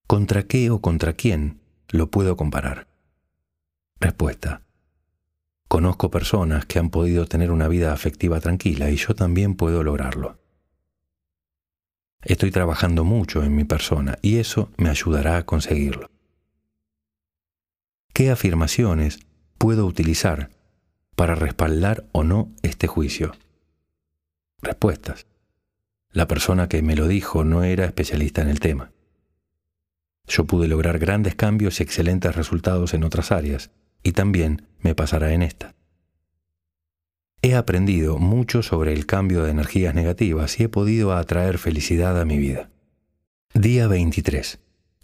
[0.07, 1.59] ¿Contra qué o contra quién
[1.89, 2.87] lo puedo comparar?
[3.99, 4.63] Respuesta.
[5.69, 10.39] Conozco personas que han podido tener una vida afectiva tranquila y yo también puedo lograrlo.
[12.23, 16.09] Estoy trabajando mucho en mi persona y eso me ayudará a conseguirlo.
[18.13, 19.19] ¿Qué afirmaciones
[19.59, 20.49] puedo utilizar
[21.15, 23.33] para respaldar o no este juicio?
[24.63, 25.27] Respuestas.
[26.11, 28.91] La persona que me lo dijo no era especialista en el tema.
[30.27, 33.69] Yo pude lograr grandes cambios y excelentes resultados en otras áreas,
[34.03, 35.75] y también me pasará en esta.
[37.41, 42.25] He aprendido mucho sobre el cambio de energías negativas y he podido atraer felicidad a
[42.25, 42.69] mi vida.
[43.53, 44.59] Día 23.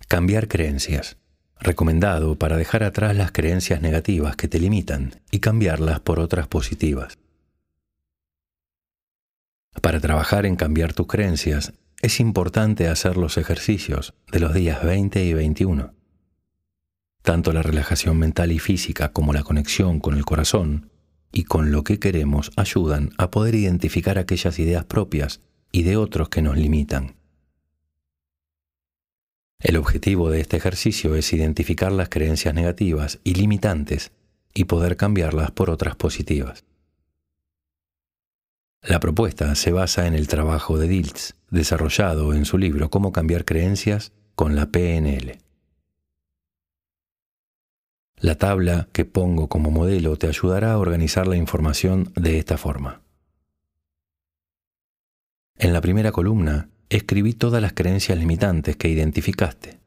[0.08, 1.18] Cambiar creencias.
[1.60, 7.18] Recomendado para dejar atrás las creencias negativas que te limitan y cambiarlas por otras positivas.
[9.82, 15.24] Para trabajar en cambiar tus creencias, es importante hacer los ejercicios de los días 20
[15.24, 15.93] y 21.
[17.26, 20.92] Tanto la relajación mental y física como la conexión con el corazón
[21.32, 26.30] y con lo que queremos ayudan a poder identificar aquellas ideas propias y de otros
[26.30, 27.16] que nos limitan.
[29.60, 34.12] El objetivo de este ejercicio es identificar las creencias negativas y limitantes
[34.54, 36.64] y poder cambiarlas por otras positivas.
[38.84, 43.46] La propuesta se basa en el trabajo de Diltz, desarrollado en su libro Cómo cambiar
[43.46, 45.40] creencias con la PNL.
[48.26, 53.04] La tabla que pongo como modelo te ayudará a organizar la información de esta forma.
[55.60, 59.80] En la primera columna escribí todas las creencias limitantes que identificaste,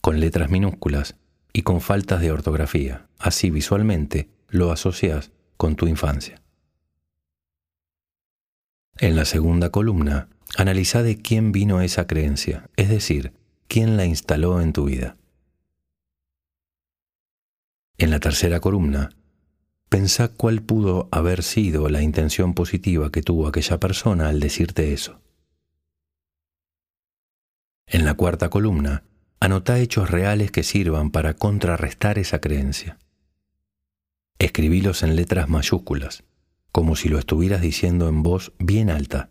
[0.00, 1.16] con letras minúsculas
[1.52, 3.08] y con faltas de ortografía.
[3.18, 6.40] Así visualmente lo asocias con tu infancia.
[8.98, 13.32] En la segunda columna, analiza de quién vino esa creencia, es decir,
[13.66, 15.17] quién la instaló en tu vida.
[17.98, 19.10] En la tercera columna,
[19.88, 25.20] pensá cuál pudo haber sido la intención positiva que tuvo aquella persona al decirte eso.
[27.86, 29.02] En la cuarta columna,
[29.40, 32.98] anota hechos reales que sirvan para contrarrestar esa creencia.
[34.38, 36.24] Escribílos en letras mayúsculas
[36.72, 39.30] como si lo estuvieras diciendo en voz bien alta,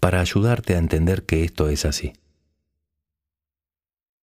[0.00, 2.14] para ayudarte a entender que esto es así.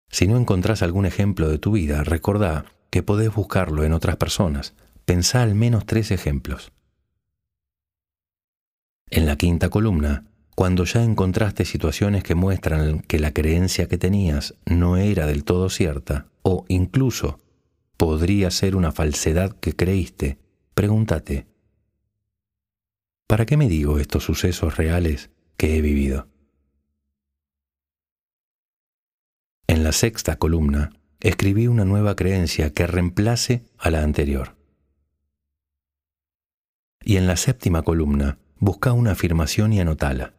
[0.10, 4.74] Si no encontrás algún ejemplo de tu vida, recordá que podés buscarlo en otras personas.
[5.06, 6.72] Pensá al menos tres ejemplos.
[9.10, 10.26] En la quinta columna,
[10.56, 15.70] cuando ya encontraste situaciones que muestran que la creencia que tenías no era del todo
[15.70, 17.40] cierta, o incluso
[17.98, 20.40] podría ser una falsedad que creíste,
[20.74, 21.48] pregúntate,
[23.28, 26.28] ¿Para qué me digo estos sucesos reales que he vivido?
[29.68, 30.92] En la sexta columna,
[31.28, 34.56] escribí una nueva creencia que reemplace a la anterior.
[37.04, 40.36] Y en la séptima columna, busca una afirmación y anotala.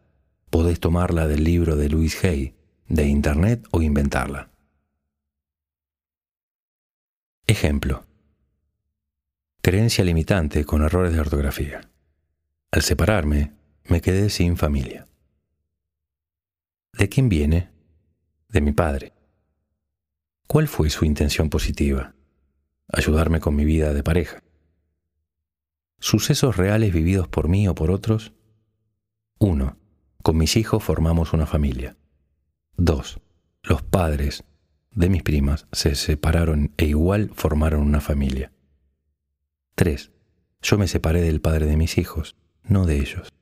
[0.49, 2.55] Podés tomarla del libro de Louis Hay,
[2.87, 4.49] de Internet o inventarla.
[7.47, 8.05] Ejemplo.
[9.61, 11.81] Creencia limitante con errores de ortografía.
[12.71, 13.51] Al separarme,
[13.83, 15.05] me quedé sin familia.
[16.93, 17.71] ¿De quién viene?
[18.47, 19.16] De mi padre.
[20.47, 22.15] ¿Cuál fue su intención positiva?
[22.87, 24.41] Ayudarme con mi vida de pareja.
[25.99, 28.31] ¿Sucesos reales vividos por mí o por otros?
[29.39, 29.77] 1.
[30.23, 31.97] Con mis hijos formamos una familia.
[32.77, 33.19] 2.
[33.63, 34.45] Los padres
[34.91, 38.53] de mis primas se separaron e igual formaron una familia.
[39.75, 40.11] 3.
[40.61, 43.33] Yo me separé del padre de mis hijos, no de ellos.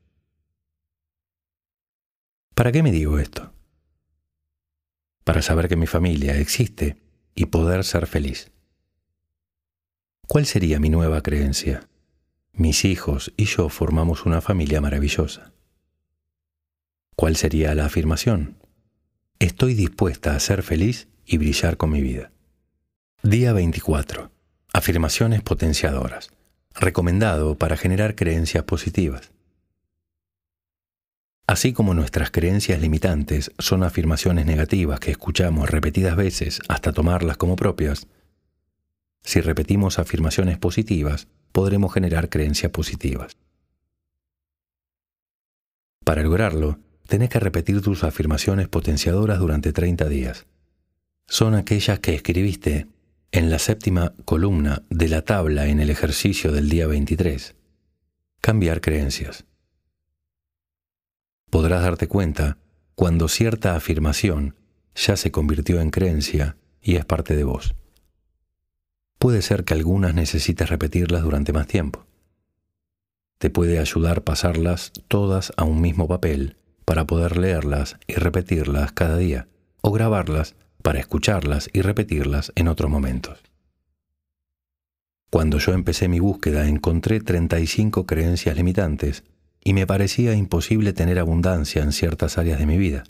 [2.56, 3.55] ¿Para qué me digo esto?
[5.26, 6.96] Para saber que mi familia existe
[7.34, 8.52] y poder ser feliz.
[10.28, 11.90] ¿Cuál sería mi nueva creencia?
[12.54, 15.52] Mis hijos y yo formamos una familia maravillosa.
[17.18, 18.58] ¿Cuál sería la afirmación?
[19.40, 22.32] Estoy dispuesta a ser feliz y brillar con mi vida.
[23.24, 24.32] Día 24.
[24.74, 26.30] Afirmaciones potenciadoras.
[26.76, 29.32] Recomendado para generar creencias positivas.
[31.48, 37.56] Así como nuestras creencias limitantes son afirmaciones negativas que escuchamos repetidas veces hasta tomarlas como
[37.56, 38.08] propias,
[39.22, 43.38] si repetimos afirmaciones positivas, podremos generar creencias positivas.
[46.04, 50.46] Para lograrlo, tenés que repetir tus afirmaciones potenciadoras durante 30 días.
[51.28, 52.88] Son aquellas que escribiste
[53.32, 57.56] en la séptima columna de la tabla en el ejercicio del día 23.
[58.42, 59.46] Cambiar creencias
[61.56, 62.58] podrás darte cuenta
[62.96, 64.56] cuando cierta afirmación
[64.94, 67.76] ya se convirtió en creencia y es parte de vos.
[69.20, 72.08] Puede ser que algunas necesites repetirlas durante más tiempo.
[73.38, 79.16] Te puede ayudar pasarlas todas a un mismo papel para poder leerlas y repetirlas cada
[79.16, 79.48] día,
[79.80, 83.42] o grabarlas para escucharlas y repetirlas en otros momentos.
[85.30, 89.24] Cuando yo empecé mi búsqueda encontré 35 creencias limitantes
[89.66, 93.04] y me parecía imposible tener abundancia en ciertas áreas de mi vida.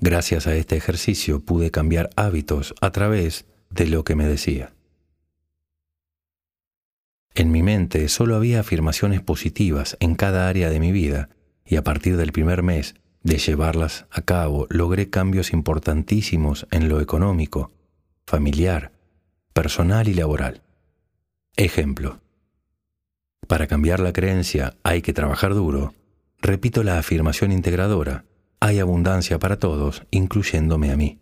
[0.00, 4.72] Gracias a este ejercicio pude cambiar hábitos a través de lo que me decía.
[7.34, 11.28] En mi mente solo había afirmaciones positivas en cada área de mi vida
[11.66, 17.00] y a partir del primer mes de llevarlas a cabo logré cambios importantísimos en lo
[17.00, 17.70] económico,
[18.26, 18.90] familiar,
[19.52, 20.62] personal y laboral.
[21.56, 22.22] Ejemplo.
[23.52, 25.92] Para cambiar la creencia hay que trabajar duro,
[26.40, 28.24] repito la afirmación integradora,
[28.60, 31.20] hay abundancia para todos, incluyéndome a mí.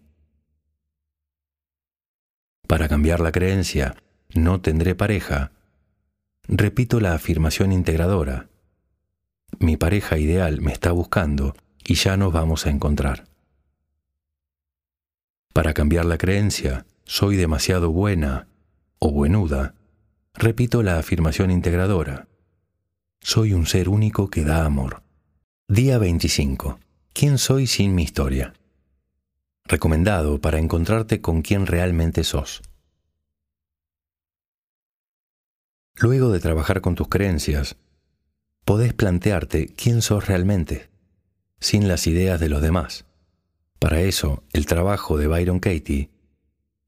[2.68, 3.96] Para cambiar la creencia,
[4.32, 5.50] no tendré pareja,
[6.46, 8.48] repito la afirmación integradora,
[9.58, 13.24] mi pareja ideal me está buscando y ya nos vamos a encontrar.
[15.52, 18.46] Para cambiar la creencia, soy demasiado buena
[19.00, 19.74] o buenuda,
[20.34, 22.28] Repito la afirmación integradora.
[23.20, 25.02] Soy un ser único que da amor.
[25.68, 26.78] Día 25.
[27.12, 28.54] ¿Quién soy sin mi historia?
[29.64, 32.62] Recomendado para encontrarte con quien realmente sos.
[35.96, 37.76] Luego de trabajar con tus creencias,
[38.64, 40.90] podés plantearte quién sos realmente,
[41.58, 43.04] sin las ideas de los demás.
[43.78, 46.10] Para eso, el trabajo de Byron Katie,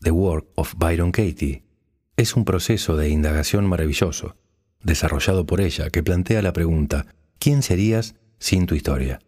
[0.01, 1.65] The Work of Byron Katie,
[2.17, 4.37] es un proceso de indagación maravilloso,
[4.83, 7.07] desarrollado por ella, que plantea la pregunta,
[7.39, 9.21] ¿quién serías sin tu historia?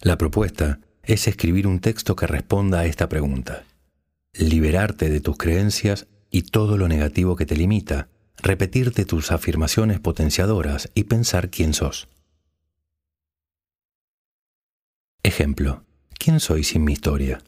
[0.00, 3.64] La propuesta es escribir un texto que responda a esta pregunta,
[4.32, 8.08] liberarte de tus creencias y todo lo negativo que te limita,
[8.38, 12.08] repetirte tus afirmaciones potenciadoras y pensar quién sos.
[15.22, 15.84] Ejemplo,
[16.18, 17.42] ¿quién soy sin mi historia?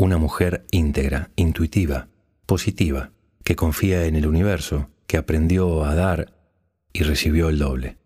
[0.00, 2.06] Una mujer íntegra, intuitiva,
[2.46, 3.10] positiva,
[3.42, 6.32] que confía en el universo, que aprendió a dar
[6.92, 7.98] y recibió el doble,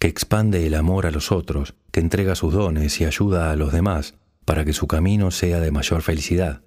[0.00, 3.70] que expande el amor a los otros, que entrega sus dones y ayuda a los
[3.70, 4.14] demás
[4.46, 6.62] para que su camino sea de mayor felicidad.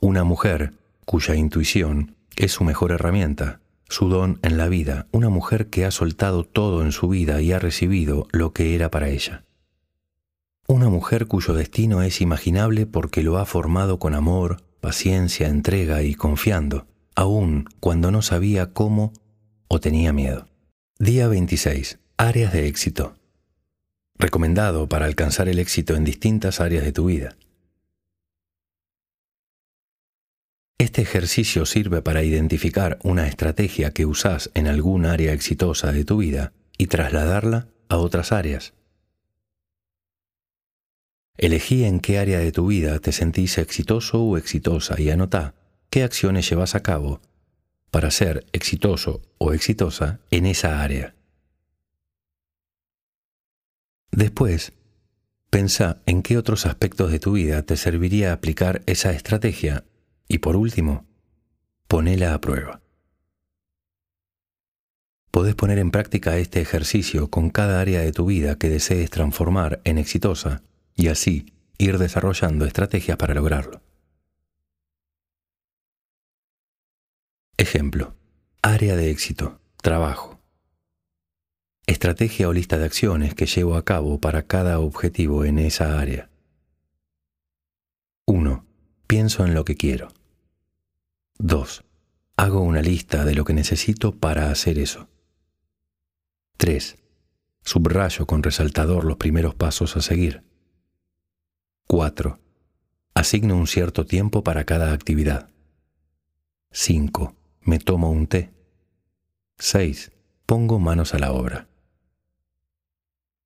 [0.00, 0.74] Una mujer
[1.06, 5.92] cuya intuición es su mejor herramienta, su don en la vida, una mujer que ha
[5.92, 9.44] soltado todo en su vida y ha recibido lo que era para ella.
[10.66, 16.14] Una mujer cuyo destino es imaginable porque lo ha formado con amor, paciencia, entrega y
[16.14, 19.12] confiando, aun cuando no sabía cómo
[19.68, 20.48] o tenía miedo.
[20.98, 21.98] Día 26.
[22.16, 23.14] Áreas de éxito.
[24.16, 27.36] recomendado para alcanzar el éxito en distintas áreas de tu vida.
[30.78, 36.18] Este ejercicio sirve para identificar una estrategia que usas en algún área exitosa de tu
[36.18, 38.72] vida y trasladarla a otras áreas.
[41.36, 45.54] Elegí en qué área de tu vida te sentís exitoso o exitosa y anotá
[45.90, 47.20] qué acciones llevas a cabo
[47.90, 51.14] para ser exitoso o exitosa en esa área.
[54.12, 54.72] Después,
[55.50, 59.84] pensa en qué otros aspectos de tu vida te serviría aplicar esa estrategia
[60.28, 61.04] y por último,
[61.88, 62.80] ponela a prueba.
[65.32, 69.80] Podés poner en práctica este ejercicio con cada área de tu vida que desees transformar
[69.82, 70.62] en exitosa
[70.94, 73.82] y así ir desarrollando estrategias para lograrlo.
[77.56, 78.14] Ejemplo.
[78.62, 79.60] Área de éxito.
[79.82, 80.40] Trabajo.
[81.86, 86.30] Estrategia o lista de acciones que llevo a cabo para cada objetivo en esa área.
[88.26, 88.64] 1.
[89.06, 90.08] Pienso en lo que quiero.
[91.38, 91.84] 2.
[92.36, 95.08] Hago una lista de lo que necesito para hacer eso.
[96.56, 96.96] 3.
[97.62, 100.42] Subrayo con resaltador los primeros pasos a seguir.
[101.86, 102.40] 4.
[103.12, 105.50] Asigno un cierto tiempo para cada actividad.
[106.72, 107.36] 5.
[107.60, 108.52] Me tomo un té.
[109.58, 110.10] 6.
[110.46, 111.68] Pongo manos a la obra.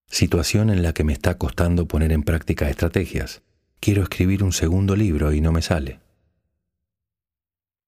[0.07, 3.43] Situación en la que me está costando poner en práctica estrategias.
[3.81, 6.01] Quiero escribir un segundo libro y no me sale.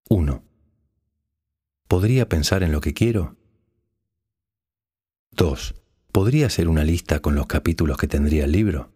[0.08, 0.42] 1.
[1.86, 3.36] ¿Podría pensar en lo que quiero?
[5.30, 5.74] 2.
[6.12, 8.92] ¿Podría hacer una lista con los capítulos que tendría el libro?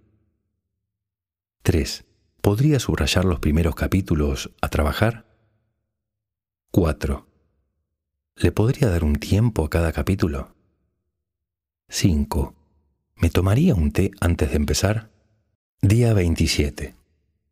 [1.65, 2.05] 3.
[2.43, 5.25] ¿Podría subrayar los primeros capítulos a trabajar?
[6.73, 7.27] 4.
[8.37, 10.55] ¿Le podría dar un tiempo a cada capítulo?
[11.89, 12.55] 5.
[13.17, 15.09] ¿Me tomaría un té antes de empezar?
[15.81, 16.95] Día 27.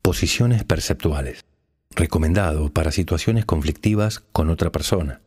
[0.03, 1.47] Posiciones perceptuales.
[1.89, 5.23] Recomendado para situaciones conflictivas con otra persona.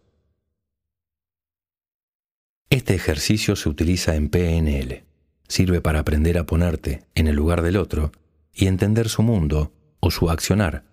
[2.70, 5.04] Este ejercicio se utiliza en PNL.
[5.48, 8.12] Sirve para aprender a ponerte en el lugar del otro
[8.56, 10.86] y entender su mundo o su accionar,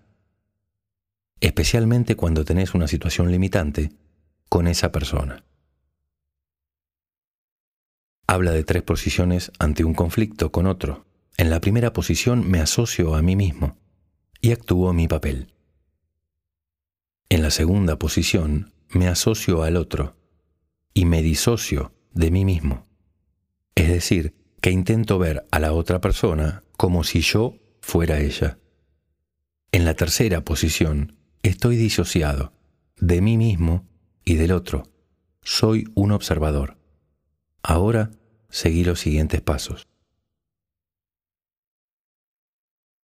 [1.39, 3.93] especialmente cuando tenés una situación limitante
[4.49, 5.45] con esa persona.
[8.27, 11.05] Habla de tres posiciones ante un conflicto con otro.
[11.37, 13.77] En la primera posición me asocio a mí mismo
[14.41, 15.53] y actúo mi papel.
[17.29, 20.17] En la segunda posición me asocio al otro
[20.93, 22.85] y me disocio de mí mismo.
[23.75, 28.59] Es decir, que intento ver a la otra persona como si yo fuera ella.
[29.71, 32.51] En la tercera posición, estoy disociado
[32.97, 33.87] de mí mismo
[34.25, 34.91] y del otro.
[35.43, 36.77] Soy un observador.
[37.61, 38.11] Ahora
[38.49, 39.87] seguí los siguientes pasos.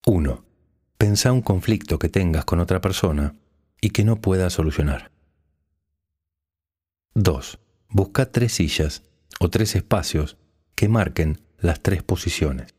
[0.06, 0.46] 1.
[0.98, 3.38] Pensa un conflicto que tengas con otra persona
[3.80, 5.10] y que no puedas solucionar.
[7.14, 7.60] 2.
[7.88, 9.04] Busca tres sillas
[9.40, 10.36] o tres espacios
[10.76, 12.76] que marquen las tres posiciones.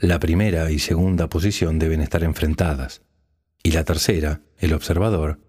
[0.00, 3.02] La primera y segunda posición deben estar enfrentadas,
[3.64, 5.40] y la tercera, el observador,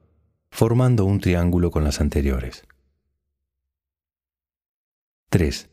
[0.49, 2.63] formando un triángulo con las anteriores.
[5.29, 5.69] 3.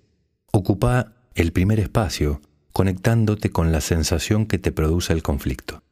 [0.53, 2.43] Ocupa el primer espacio
[2.75, 5.83] conectándote con la sensación que te produce el conflicto.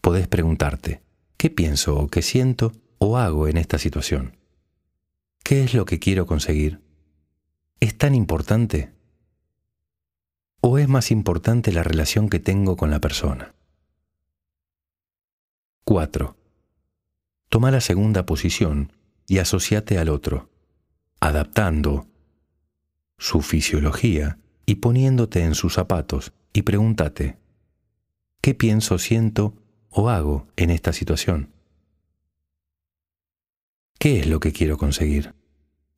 [0.00, 1.02] Podés preguntarte,
[1.36, 4.38] ¿qué pienso o qué siento o hago en esta situación?
[5.42, 6.80] ¿Qué es lo que quiero conseguir?
[7.80, 8.95] ¿Es tan importante?
[10.60, 13.54] ¿O es más importante la relación que tengo con la persona?
[15.84, 16.36] 4.
[17.48, 18.92] Toma la segunda posición
[19.28, 20.50] y asociate al otro,
[21.20, 22.06] adaptando
[23.18, 27.38] su fisiología y poniéndote en sus zapatos y pregúntate,
[28.40, 29.54] ¿qué pienso, siento
[29.90, 31.52] o hago en esta situación?
[33.98, 35.34] ¿Qué es lo que quiero conseguir?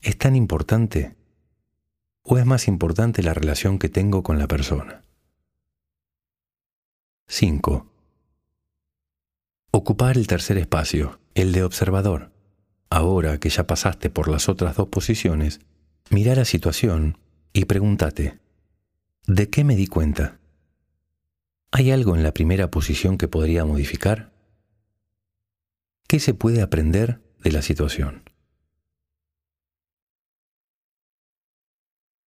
[0.01, 1.15] ¿Es tan importante?
[2.31, 5.03] ¿O es más importante la relación que tengo con la persona?
[7.27, 7.91] 5.
[9.71, 12.31] Ocupar el tercer espacio, el de observador.
[12.91, 15.59] Ahora que ya pasaste por las otras dos posiciones,
[16.11, 17.17] mira la situación
[17.51, 18.37] y pregúntate,
[19.25, 20.37] ¿de qué me di cuenta?
[21.71, 24.31] ¿Hay algo en la primera posición que podría modificar?
[26.07, 28.28] ¿Qué se puede aprender de la situación?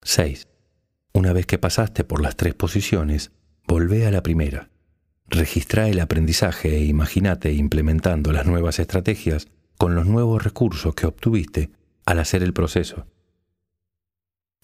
[0.03, 0.49] 6.
[1.13, 3.33] Una vez que pasaste por las tres posiciones,
[3.67, 4.71] volvé a la primera.
[5.27, 11.71] Registra el aprendizaje e imagínate implementando las nuevas estrategias con los nuevos recursos que obtuviste
[12.07, 13.07] al hacer el proceso.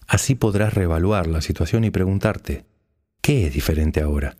[0.07, 2.65] Así podrás reevaluar la situación y preguntarte,
[3.21, 4.37] ¿qué es diferente ahora?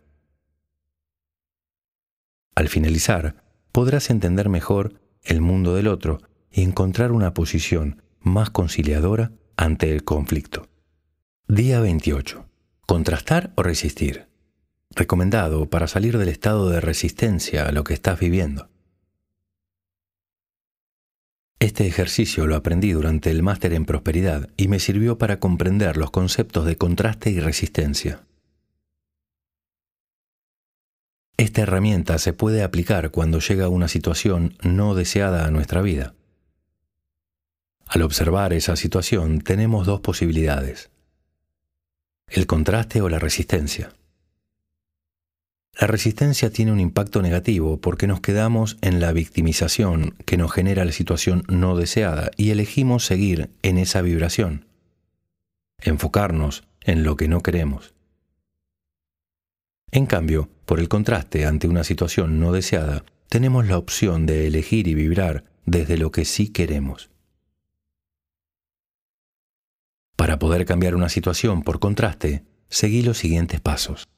[2.54, 6.20] Al finalizar, podrás entender mejor el mundo del otro
[6.50, 10.68] y encontrar una posición más conciliadora ante el conflicto.
[11.50, 12.44] Día 28.
[12.84, 14.26] Contrastar o resistir.
[14.90, 18.68] Recomendado para salir del estado de resistencia a lo que estás viviendo.
[21.58, 26.10] Este ejercicio lo aprendí durante el máster en prosperidad y me sirvió para comprender los
[26.10, 28.26] conceptos de contraste y resistencia.
[31.38, 36.14] Esta herramienta se puede aplicar cuando llega una situación no deseada a nuestra vida.
[37.86, 40.90] Al observar esa situación tenemos dos posibilidades,
[42.30, 43.92] el contraste o la resistencia.
[45.80, 50.84] La resistencia tiene un impacto negativo porque nos quedamos en la victimización que nos genera
[50.84, 54.66] la situación no deseada y elegimos seguir en esa vibración,
[55.80, 57.94] enfocarnos en lo que no queremos.
[59.92, 64.88] En cambio, por el contraste ante una situación no deseada, tenemos la opción de elegir
[64.88, 67.08] y vibrar desde lo que sí queremos.
[70.18, 74.08] Para poder cambiar una situación por contraste, seguí los siguientes pasos.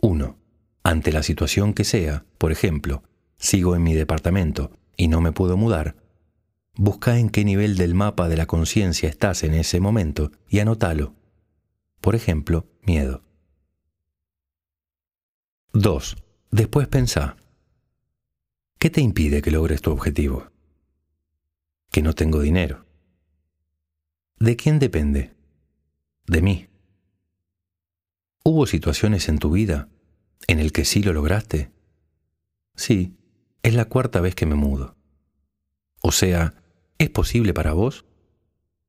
[0.00, 0.38] 1.
[0.82, 3.02] Ante la situación que sea, por ejemplo,
[3.36, 5.96] sigo en mi departamento y no me puedo mudar,
[6.76, 11.14] busca en qué nivel del mapa de la conciencia estás en ese momento y anótalo.
[12.00, 13.22] Por ejemplo, miedo.
[15.74, 16.16] 2.
[16.52, 17.36] Después pensá.
[18.78, 20.50] ¿Qué te impide que logres tu objetivo?
[21.90, 22.86] Que no tengo dinero.
[24.40, 25.34] ¿De quién depende?
[26.26, 26.68] De mí.
[28.42, 29.90] ¿Hubo situaciones en tu vida
[30.46, 31.70] en el que sí lo lograste?
[32.74, 33.18] Sí,
[33.62, 34.96] es la cuarta vez que me mudo.
[36.00, 36.54] O sea,
[36.96, 38.06] ¿es posible para vos?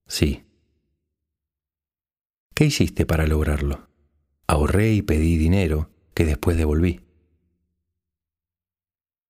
[0.08, 0.46] Sí.
[2.54, 3.90] ¿Qué hiciste para lograrlo?
[4.48, 7.02] Ahorré y pedí dinero que después devolví.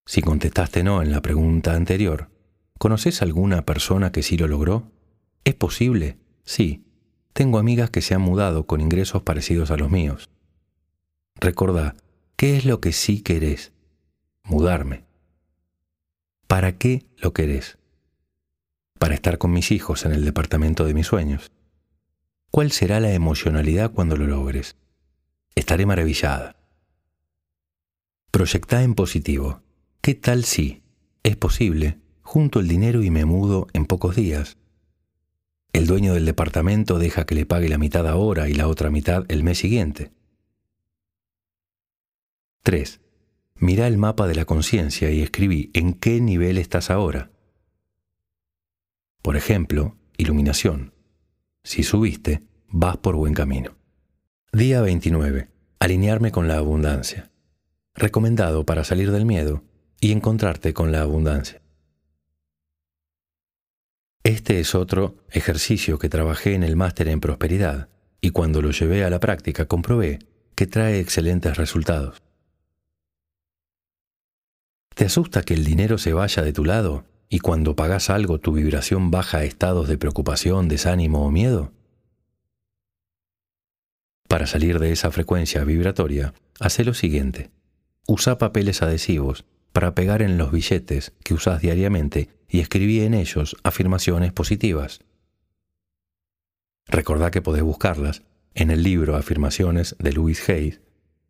[0.05, 2.29] Si contestaste no en la pregunta anterior,
[2.77, 5.00] ¿conoces alguna persona que sí lo logró?
[5.43, 6.17] ¿Es posible?
[6.43, 6.83] Sí.
[7.33, 10.29] Tengo amigas que se han mudado con ingresos parecidos a los míos.
[11.35, 11.95] Recordá,
[12.35, 13.71] ¿qué es lo que sí querés?
[14.43, 15.05] Mudarme.
[16.47, 17.77] ¿Para qué lo querés?
[18.99, 21.51] Para estar con mis hijos en el departamento de mis sueños.
[22.51, 24.75] ¿Cuál será la emocionalidad cuando lo logres?
[25.55, 26.57] Estaré maravillada.
[28.29, 29.61] Proyectá en positivo.
[30.01, 30.83] ¿Qué tal si
[31.23, 31.99] es posible?
[32.21, 34.57] Junto el dinero y me mudo en pocos días.
[35.73, 39.25] El dueño del departamento deja que le pague la mitad ahora y la otra mitad
[39.29, 40.11] el mes siguiente.
[42.63, 42.99] 3.
[43.55, 47.31] Mira el mapa de la conciencia y escribí en qué nivel estás ahora.
[49.21, 50.93] Por ejemplo, iluminación.
[51.63, 53.77] Si subiste, vas por buen camino.
[54.51, 55.49] Día 29.
[55.79, 57.31] Alinearme con la abundancia.
[57.93, 59.63] Recomendado para salir del miedo
[59.99, 61.61] y encontrarte con la abundancia.
[64.23, 67.89] Este es otro ejercicio que trabajé en el máster en prosperidad
[68.21, 70.19] y cuando lo llevé a la práctica comprobé
[70.53, 72.21] que trae excelentes resultados.
[74.93, 78.53] ¿Te asusta que el dinero se vaya de tu lado y cuando pagas algo tu
[78.53, 81.71] vibración baja a estados de preocupación, desánimo o miedo?
[84.27, 87.49] Para salir de esa frecuencia vibratoria, hace lo siguiente.
[88.05, 93.55] Usa papeles adhesivos para pegar en los billetes que usas diariamente y escribí en ellos
[93.63, 95.01] afirmaciones positivas.
[96.87, 98.23] Recordá que podés buscarlas
[98.53, 100.81] en el libro Afirmaciones de Louis Hayes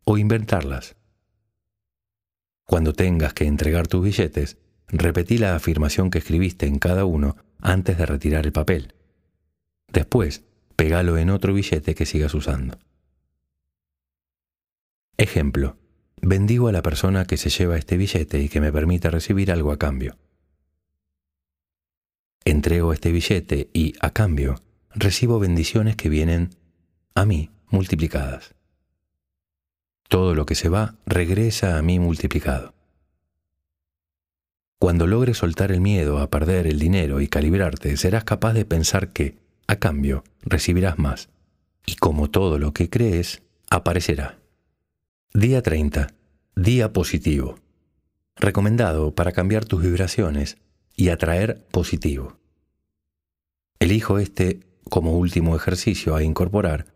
[0.04, 0.96] o inventarlas.
[2.64, 4.58] Cuando tengas que entregar tus billetes,
[4.88, 8.94] repetí la afirmación que escribiste en cada uno antes de retirar el papel.
[9.88, 10.44] Después,
[10.74, 12.78] pegalo en otro billete que sigas usando.
[15.16, 15.81] Ejemplo.
[16.24, 19.72] Bendigo a la persona que se lleva este billete y que me permite recibir algo
[19.72, 20.16] a cambio.
[22.44, 24.62] Entrego este billete y, a cambio,
[24.94, 26.50] recibo bendiciones que vienen
[27.16, 28.54] a mí multiplicadas.
[30.08, 32.72] Todo lo que se va regresa a mí multiplicado.
[34.78, 39.12] Cuando logres soltar el miedo a perder el dinero y calibrarte, serás capaz de pensar
[39.12, 41.30] que, a cambio, recibirás más.
[41.84, 44.41] Y como todo lo que crees, aparecerá.
[45.34, 46.08] Día 30.
[46.56, 47.58] Día positivo.
[48.36, 50.58] Recomendado para cambiar tus vibraciones
[50.94, 52.36] y atraer positivo.
[53.78, 54.60] Elijo este
[54.90, 56.92] como último ejercicio a incorporar,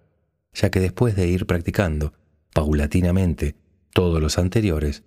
[0.52, 2.12] ya que después de ir practicando
[2.52, 3.56] paulatinamente
[3.94, 5.02] todos los anteriores,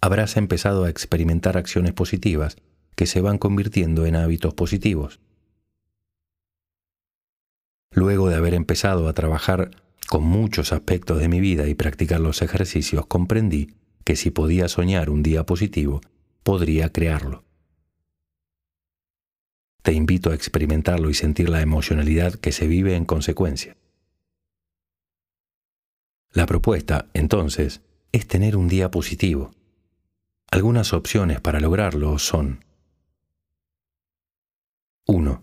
[0.00, 2.56] habrás empezado a experimentar acciones positivas
[2.96, 5.20] que se van convirtiendo en hábitos positivos.
[7.90, 12.42] Luego de haber empezado a trabajar con muchos aspectos de mi vida y practicar los
[12.42, 13.74] ejercicios, comprendí
[14.04, 16.00] que si podía soñar un día positivo,
[16.42, 17.44] podría crearlo.
[19.82, 23.76] Te invito a experimentarlo y sentir la emocionalidad que se vive en consecuencia.
[26.30, 27.82] La propuesta, entonces,
[28.12, 29.50] es tener un día positivo.
[30.50, 32.64] Algunas opciones para lograrlo son
[35.06, 35.42] 1.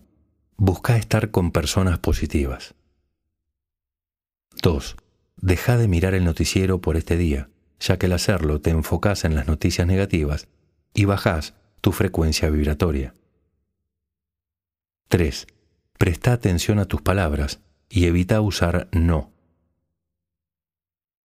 [0.56, 2.74] Busca estar con personas positivas.
[4.62, 4.96] 2.
[5.38, 9.34] Deja de mirar el noticiero por este día, ya que al hacerlo te enfocas en
[9.34, 10.46] las noticias negativas
[10.94, 13.12] y bajas tu frecuencia vibratoria.
[15.08, 15.48] 3.
[15.98, 19.32] Presta atención a tus palabras y evita usar no.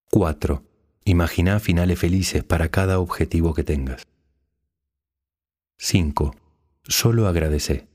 [0.09, 0.63] 4.
[1.05, 4.07] Imagina finales felices para cada objetivo que tengas.
[5.77, 6.35] 5.
[6.85, 7.87] Solo agradece.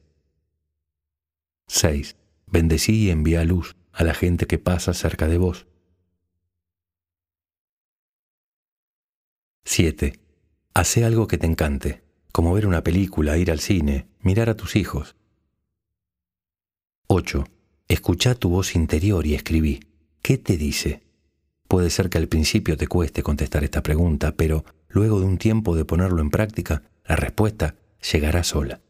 [1.67, 2.15] 6.
[2.47, 5.67] Bendecí y envía luz a la gente que pasa cerca de vos.
[9.65, 10.21] 7.
[10.75, 14.77] Hace algo que te encante, como ver una película, ir al cine, mirar a tus
[14.77, 15.17] hijos.
[17.07, 17.45] 8.
[17.89, 19.81] Escucha tu voz interior y escribí.
[20.21, 21.03] ¿Qué te dice?
[21.69, 25.75] Puede ser que al principio te cueste contestar esta pregunta, pero luego de un tiempo
[25.75, 27.77] de ponerlo en práctica, la respuesta
[28.13, 28.82] llegará sola.